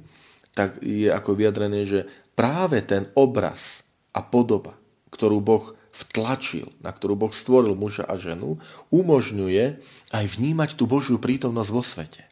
tak 0.52 0.84
je 0.84 1.08
ako 1.08 1.32
vyjadrené, 1.32 1.88
že 1.88 2.04
práve 2.36 2.84
ten 2.84 3.08
obraz 3.16 3.88
a 4.12 4.20
podoba, 4.20 4.76
ktorú 5.08 5.40
Boh 5.40 5.72
vtlačil, 5.88 6.68
na 6.84 6.92
ktorú 6.92 7.16
Boh 7.16 7.32
stvoril 7.32 7.72
muža 7.72 8.04
a 8.04 8.20
ženu, 8.20 8.60
umožňuje 8.92 9.64
aj 10.12 10.24
vnímať 10.36 10.76
tú 10.76 10.84
Božiu 10.84 11.16
prítomnosť 11.16 11.70
vo 11.72 11.82
svete. 11.82 12.22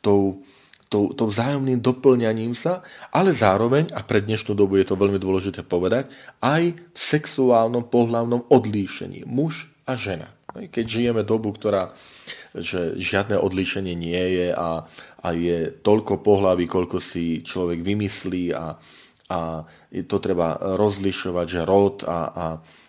Tou, 0.00 0.42
to, 0.88 1.12
to 1.12 1.28
vzájomným 1.28 1.84
doplňaním 1.84 2.56
sa, 2.56 2.80
ale 3.12 3.32
zároveň, 3.36 3.92
a 3.92 4.00
pre 4.00 4.24
dnešnú 4.24 4.56
dobu 4.56 4.80
je 4.80 4.88
to 4.88 4.96
veľmi 4.96 5.20
dôležité 5.20 5.64
povedať, 5.64 6.08
aj 6.40 6.72
v 6.72 6.98
sexuálnom 6.98 7.92
pohľavnom 7.92 8.48
odlíšení. 8.48 9.28
Muž 9.28 9.68
a 9.84 9.94
žena. 9.94 10.32
Keď 10.48 10.84
žijeme 10.88 11.22
dobu, 11.28 11.52
ktorá 11.52 11.92
že 12.56 12.96
žiadne 12.96 13.36
odlíšenie 13.38 13.94
nie 13.94 14.24
je 14.40 14.48
a, 14.50 14.84
a 15.20 15.28
je 15.36 15.70
toľko 15.84 16.24
pohlaví, 16.24 16.64
koľko 16.64 16.98
si 16.98 17.44
človek 17.44 17.84
vymyslí 17.84 18.56
a, 18.56 18.74
a 19.28 19.40
to 20.08 20.16
treba 20.18 20.56
rozlišovať, 20.56 21.46
že 21.46 21.68
rod 21.68 21.96
a, 22.08 22.20
a, 22.32 22.46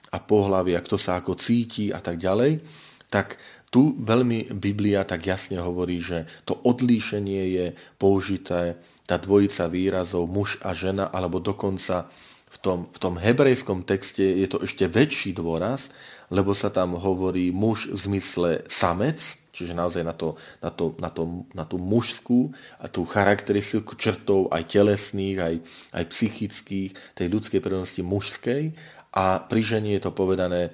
a 0.10 0.18
pohlavie, 0.24 0.80
kto 0.80 0.96
sa 0.96 1.20
ako 1.20 1.36
cíti 1.36 1.92
a 1.92 2.00
tak 2.00 2.18
ďalej, 2.18 2.64
tak 3.10 3.42
tu 3.70 3.94
veľmi 4.02 4.50
Biblia 4.58 5.06
tak 5.06 5.30
jasne 5.30 5.62
hovorí, 5.62 6.02
že 6.02 6.26
to 6.46 6.58
odlíšenie 6.58 7.42
je 7.54 7.66
použité, 8.02 8.78
tá 9.06 9.18
dvojica 9.18 9.66
výrazov 9.70 10.30
muž 10.30 10.62
a 10.62 10.74
žena, 10.78 11.10
alebo 11.10 11.42
dokonca 11.42 12.10
v 12.50 12.58
tom, 12.62 12.80
v 12.90 12.98
tom 12.98 13.16
hebrejskom 13.18 13.86
texte 13.86 14.22
je 14.22 14.50
to 14.50 14.66
ešte 14.66 14.90
väčší 14.90 15.38
dôraz, 15.38 15.94
lebo 16.34 16.54
sa 16.54 16.74
tam 16.74 16.98
hovorí 16.98 17.50
muž 17.54 17.90
v 17.90 17.98
zmysle 17.98 18.50
samec, 18.70 19.18
čiže 19.54 19.74
naozaj 19.78 20.06
na, 20.06 20.14
to, 20.14 20.38
na, 20.62 20.70
to, 20.74 20.86
na, 20.98 21.10
to, 21.10 21.24
na 21.54 21.66
tú 21.66 21.78
mužskú 21.82 22.54
a 22.82 22.86
tú 22.90 23.06
charakteristiku 23.06 23.98
črtov 23.98 24.50
aj 24.54 24.66
telesných, 24.66 25.38
aj, 25.38 25.56
aj 25.94 26.04
psychických, 26.10 26.92
tej 27.18 27.28
ľudskej 27.30 27.60
prírodnosti 27.62 28.02
mužskej 28.02 28.74
a 29.10 29.42
pri 29.42 29.62
žene 29.66 29.90
je 29.98 30.06
to 30.06 30.14
povedané 30.14 30.70
e, 30.70 30.72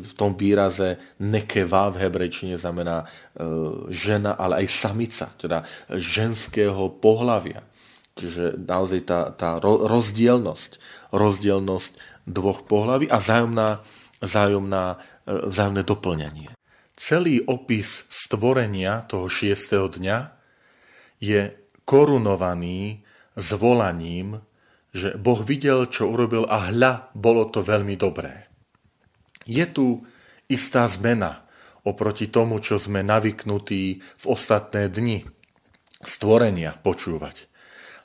v 0.00 0.12
tom 0.16 0.32
výraze 0.32 0.96
nekeva 1.20 1.92
v 1.92 2.08
hebrejčine 2.08 2.56
znamená 2.56 3.04
e, 3.04 3.06
žena, 3.92 4.40
ale 4.40 4.64
aj 4.64 4.72
samica, 4.72 5.28
teda 5.36 5.68
ženského 5.92 6.96
pohlavia. 6.96 7.60
Čiže 8.16 8.56
naozaj 8.56 9.00
tá, 9.04 9.20
tá 9.36 9.60
rozdielnosť, 9.60 10.80
rozdielnosť 11.12 11.92
dvoch 12.24 12.64
pohlaví 12.64 13.12
a 13.12 13.20
vzájomná, 13.20 13.84
vzájomná, 14.24 14.84
e, 15.28 15.32
vzájomné 15.52 15.82
doplňanie. 15.84 16.48
Celý 16.96 17.44
opis 17.44 18.08
stvorenia 18.08 19.04
toho 19.04 19.28
šiestého 19.28 19.92
dňa 19.92 20.32
je 21.20 21.52
korunovaný 21.84 23.04
zvolaním 23.36 24.40
že 24.92 25.16
Boh 25.16 25.40
videl, 25.40 25.88
čo 25.88 26.12
urobil 26.12 26.44
a 26.46 26.68
hľa, 26.68 27.12
bolo 27.16 27.48
to 27.48 27.64
veľmi 27.64 27.96
dobré. 27.96 28.46
Je 29.48 29.64
tu 29.64 30.04
istá 30.46 30.84
zmena 30.84 31.48
oproti 31.82 32.30
tomu, 32.30 32.62
čo 32.62 32.78
sme 32.78 33.02
navyknutí 33.02 33.82
v 33.98 34.24
ostatné 34.28 34.86
dni 34.86 35.26
stvorenia 36.04 36.78
počúvať. 36.78 37.50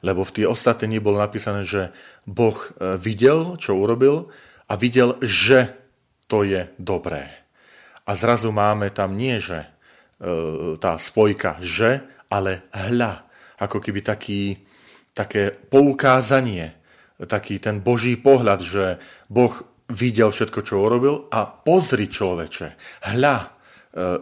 Lebo 0.06 0.23
v 0.23 0.34
tie 0.41 0.45
ostatné 0.47 0.89
dni 0.89 1.00
bolo 1.02 1.17
napísané, 1.17 1.65
že 1.65 1.93
Boh 2.26 2.56
e, 2.56 2.97
videl, 2.97 3.58
čo 3.58 3.78
urobil 3.78 4.30
a 4.69 4.73
videl, 4.78 5.17
že 5.21 5.73
to 6.30 6.45
je 6.45 6.69
dobré. 6.78 7.30
A 8.08 8.13
zrazu 8.13 8.54
máme 8.54 8.93
tam 8.93 9.17
nie, 9.17 9.41
že 9.41 9.65
e, 9.65 9.69
tá 10.78 10.95
spojka 11.02 11.58
že, 11.60 12.06
ale 12.30 12.69
hľa. 12.71 13.26
Ako 13.58 13.82
keby 13.82 14.06
taký, 14.06 14.62
také 15.17 15.49
poukázanie, 15.49 16.77
taký 17.25 17.58
ten 17.58 17.82
boží 17.82 18.13
pohľad, 18.13 18.62
že 18.62 18.86
Boh 19.25 19.65
videl 19.89 20.30
všetko, 20.30 20.60
čo 20.62 20.86
urobil 20.86 21.25
a 21.34 21.49
pozri 21.49 22.06
človeče, 22.06 22.67
hľa, 23.17 23.38
e, 23.41 23.47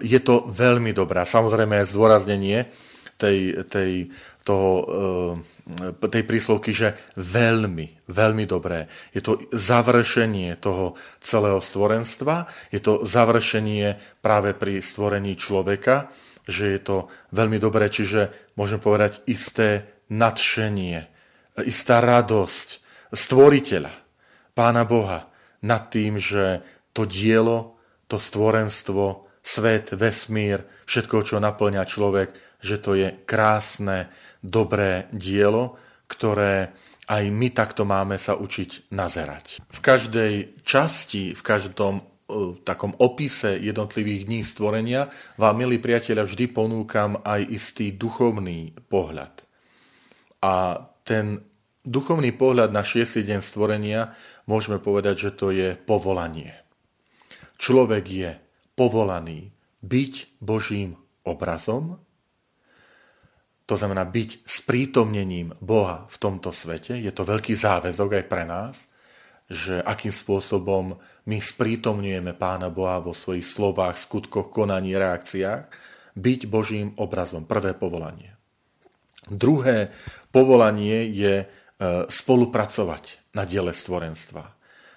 je 0.05 0.19
to 0.23 0.47
veľmi 0.47 0.95
dobré. 0.95 1.27
Samozrejme 1.27 1.83
zdôraznenie 1.83 2.71
tej, 3.19 3.65
tej, 3.67 4.13
toho, 4.45 4.69
e, 5.99 6.07
tej 6.07 6.23
príslovky, 6.23 6.71
že 6.71 6.93
veľmi, 7.17 8.07
veľmi 8.07 8.45
dobré. 8.45 8.87
Je 9.11 9.19
to 9.25 9.41
završenie 9.51 10.55
toho 10.61 10.93
celého 11.19 11.59
stvorenstva, 11.59 12.45
je 12.69 12.79
to 12.79 13.03
završenie 13.03 13.97
práve 14.21 14.53
pri 14.53 14.79
stvorení 14.79 15.33
človeka, 15.35 16.13
že 16.45 16.77
je 16.77 16.81
to 16.81 16.97
veľmi 17.33 17.57
dobré, 17.57 17.89
čiže 17.89 18.53
môžem 18.53 18.77
povedať 18.77 19.25
isté 19.25 19.94
nadšenie, 20.11 21.07
istá 21.65 22.03
radosť 22.03 22.67
stvoriteľa, 23.15 23.93
pána 24.53 24.83
Boha, 24.83 25.31
nad 25.65 25.89
tým, 25.89 26.21
že 26.21 26.61
to 26.93 27.09
dielo, 27.09 27.79
to 28.05 28.21
stvorenstvo, 28.21 29.25
svet, 29.45 29.93
vesmír, 29.93 30.65
všetko, 30.85 31.25
čo 31.25 31.35
naplňa 31.41 31.83
človek, 31.85 32.29
že 32.61 32.81
to 32.81 32.97
je 32.97 33.13
krásne, 33.25 34.09
dobré 34.41 35.09
dielo, 35.13 35.77
ktoré 36.09 36.73
aj 37.05 37.23
my 37.29 37.53
takto 37.53 37.85
máme 37.85 38.17
sa 38.17 38.33
učiť 38.33 38.89
nazerať. 38.89 39.61
V 39.69 39.79
každej 39.81 40.65
časti, 40.65 41.37
v 41.37 41.43
každom 41.45 42.01
takom 42.65 42.97
opise 42.97 43.53
jednotlivých 43.61 44.25
dní 44.25 44.41
stvorenia 44.41 45.13
vám, 45.37 45.61
milí 45.61 45.77
priatelia, 45.77 46.25
vždy 46.25 46.49
ponúkam 46.49 47.21
aj 47.21 47.45
istý 47.53 47.93
duchovný 47.93 48.73
pohľad. 48.89 49.44
A 50.41 50.83
ten 51.05 51.45
duchovný 51.85 52.33
pohľad 52.33 52.73
na 52.73 52.81
šiestý 52.81 53.21
deň 53.23 53.39
stvorenia 53.45 54.17
môžeme 54.49 54.81
povedať, 54.81 55.29
že 55.29 55.31
to 55.37 55.53
je 55.53 55.77
povolanie. 55.77 56.57
Človek 57.55 58.03
je 58.09 58.29
povolaný 58.75 59.53
byť 59.85 60.41
Božím 60.41 60.97
obrazom, 61.23 62.01
to 63.65 63.73
znamená 63.73 64.05
byť 64.05 64.45
sprítomnením 64.45 65.57
Boha 65.57 66.05
v 66.05 66.17
tomto 66.21 66.53
svete. 66.53 67.01
Je 67.01 67.09
to 67.09 67.25
veľký 67.25 67.57
záväzok 67.57 68.21
aj 68.21 68.25
pre 68.29 68.45
nás, 68.45 68.85
že 69.49 69.81
akým 69.81 70.13
spôsobom 70.13 71.01
my 71.25 71.37
sprítomňujeme 71.41 72.37
Pána 72.37 72.69
Boha 72.69 73.01
vo 73.01 73.13
svojich 73.13 73.45
slovách, 73.45 73.97
skutkoch, 73.97 74.53
konaní, 74.53 74.93
reakciách, 74.93 75.69
byť 76.13 76.39
Božím 76.45 76.93
obrazom. 77.01 77.49
Prvé 77.49 77.73
povolanie. 77.73 78.34
Druhé 79.25 79.89
povolanie 80.29 81.09
je 81.09 81.35
e, 81.41 81.45
spolupracovať 82.05 83.33
na 83.33 83.43
diele 83.43 83.73
stvorenstva. 83.73 84.53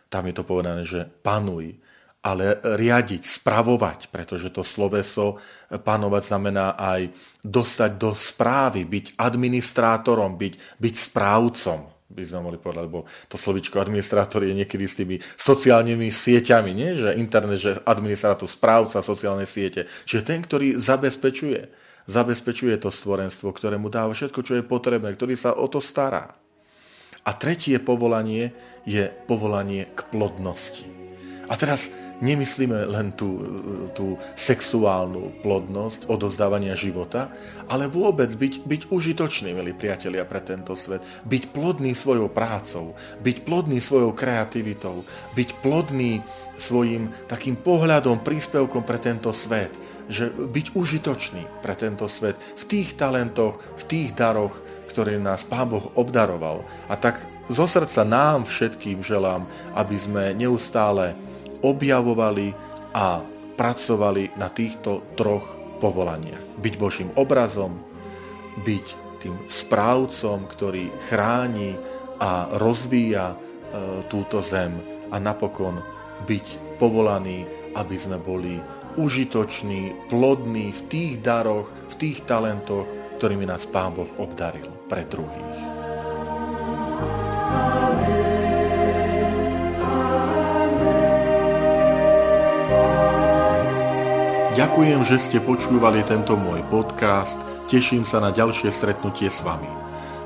Tam 0.09 0.25
je 0.29 0.35
to 0.37 0.45
povedané, 0.45 0.85
že 0.85 1.05
panuj, 1.05 1.77
ale 2.25 2.61
riadiť, 2.61 3.23
spravovať, 3.25 4.13
pretože 4.13 4.53
to 4.53 4.67
sloveso 4.67 5.39
panovať 5.71 6.23
znamená 6.35 6.77
aj 6.77 7.15
dostať 7.41 7.91
do 7.97 8.13
správy, 8.13 8.85
byť 8.85 9.17
administrátorom, 9.17 10.37
byť, 10.37 10.55
byť 10.77 10.95
správcom 10.97 11.81
by 12.09 12.25
sme 12.25 12.41
mohli 12.41 12.57
povedať, 12.57 12.89
lebo 12.89 13.05
to 13.29 13.37
slovičko 13.37 13.85
administrátor 13.85 14.41
je 14.41 14.57
niekedy 14.57 14.85
s 14.89 14.97
tými 14.97 15.21
sociálnymi 15.21 16.09
sieťami, 16.09 16.73
nie? 16.73 16.97
že 16.97 17.13
internet, 17.21 17.61
že 17.61 17.73
administrátor, 17.85 18.49
správca 18.49 19.05
sociálnej 19.05 19.45
siete. 19.45 19.85
Čiže 20.09 20.25
ten, 20.25 20.41
ktorý 20.41 20.81
zabezpečuje, 20.81 21.69
zabezpečuje 22.09 22.75
to 22.81 22.89
stvorenstvo, 22.89 23.53
ktoré 23.53 23.77
mu 23.77 23.93
dáva 23.93 24.17
všetko, 24.17 24.41
čo 24.41 24.57
je 24.59 24.65
potrebné, 24.65 25.13
ktorý 25.13 25.37
sa 25.37 25.55
o 25.55 25.69
to 25.69 25.79
stará. 25.79 26.35
A 27.29 27.31
tretie 27.37 27.77
povolanie 27.77 28.57
je 28.89 29.13
povolanie 29.29 29.85
k 29.93 30.01
plodnosti. 30.09 30.89
A 31.49 31.57
teraz 31.57 31.93
nemyslíme 32.21 32.91
len 32.91 33.15
tú, 33.15 33.41
tú 33.97 34.21
sexuálnu 34.37 35.41
plodnosť, 35.41 36.11
odozdávania 36.11 36.77
života, 36.77 37.33
ale 37.71 37.89
vôbec 37.89 38.29
byť, 38.29 38.69
byť 38.69 38.83
užitočný, 38.93 39.55
milí 39.57 39.73
priatelia, 39.73 40.29
pre 40.29 40.45
tento 40.45 40.77
svet. 40.77 41.01
Byť 41.25 41.43
plodný 41.55 41.95
svojou 41.95 42.29
prácou, 42.29 42.93
byť 43.23 43.37
plodný 43.47 43.79
svojou 43.81 44.13
kreativitou, 44.13 45.07
byť 45.33 45.49
plodný 45.65 46.21
svojim 46.59 47.09
takým 47.31 47.57
pohľadom, 47.57 48.21
príspevkom 48.21 48.83
pre 48.85 48.99
tento 49.01 49.33
svet. 49.33 49.73
Že 50.09 50.49
byť 50.49 50.67
užitočný 50.73 51.43
pre 51.61 51.77
tento 51.77 52.09
svet 52.09 52.41
v 52.41 52.65
tých 52.65 52.97
talentoch, 52.97 53.61
v 53.77 53.85
tých 53.85 54.17
daroch, 54.17 54.57
ktoré 54.89 55.21
nás 55.21 55.45
Pán 55.45 55.69
Boh 55.69 55.93
obdaroval. 55.95 56.65
A 56.89 56.97
tak 56.97 57.21
zo 57.49 57.69
srdca 57.69 58.05
nám 58.05 58.49
všetkým 58.49 59.05
želám, 59.05 59.49
aby 59.77 59.97
sme 59.97 60.33
neustále 60.37 61.17
objavovali 61.65 62.53
a 62.93 63.21
pracovali 63.57 64.37
na 64.37 64.49
týchto 64.49 65.05
troch 65.19 65.59
povolaniach. 65.81 66.61
Byť 66.61 66.75
Božím 66.77 67.11
obrazom, 67.17 67.79
byť 68.63 68.87
tým 69.19 69.35
správcom, 69.51 70.47
ktorý 70.47 70.95
chráni 71.11 71.75
a 72.23 72.55
rozvíja 72.59 73.35
e, 73.35 73.37
túto 74.07 74.39
zem 74.43 74.79
a 75.11 75.19
napokon 75.19 75.83
byť 76.27 76.79
povolaný, 76.79 77.47
aby 77.75 77.97
sme 77.99 78.19
boli 78.19 78.59
užitoční, 78.97 79.93
plodní 80.09 80.73
v 80.73 80.81
tých 80.89 81.13
daroch, 81.19 81.69
v 81.89 81.95
tých 81.95 82.25
talentoch, 82.25 82.87
ktorými 83.19 83.45
nás 83.45 83.67
Pán 83.67 83.93
Boh 83.93 84.09
obdaril 84.17 84.71
pre 84.87 85.05
druhých. 85.05 85.79
Ďakujem, 94.59 95.01
že 95.07 95.17
ste 95.23 95.39
počúvali 95.39 96.03
tento 96.03 96.35
môj 96.35 96.67
podcast. 96.67 97.39
Teším 97.71 98.03
sa 98.03 98.19
na 98.19 98.35
ďalšie 98.35 98.75
stretnutie 98.75 99.31
s 99.31 99.39
vami. 99.47 99.88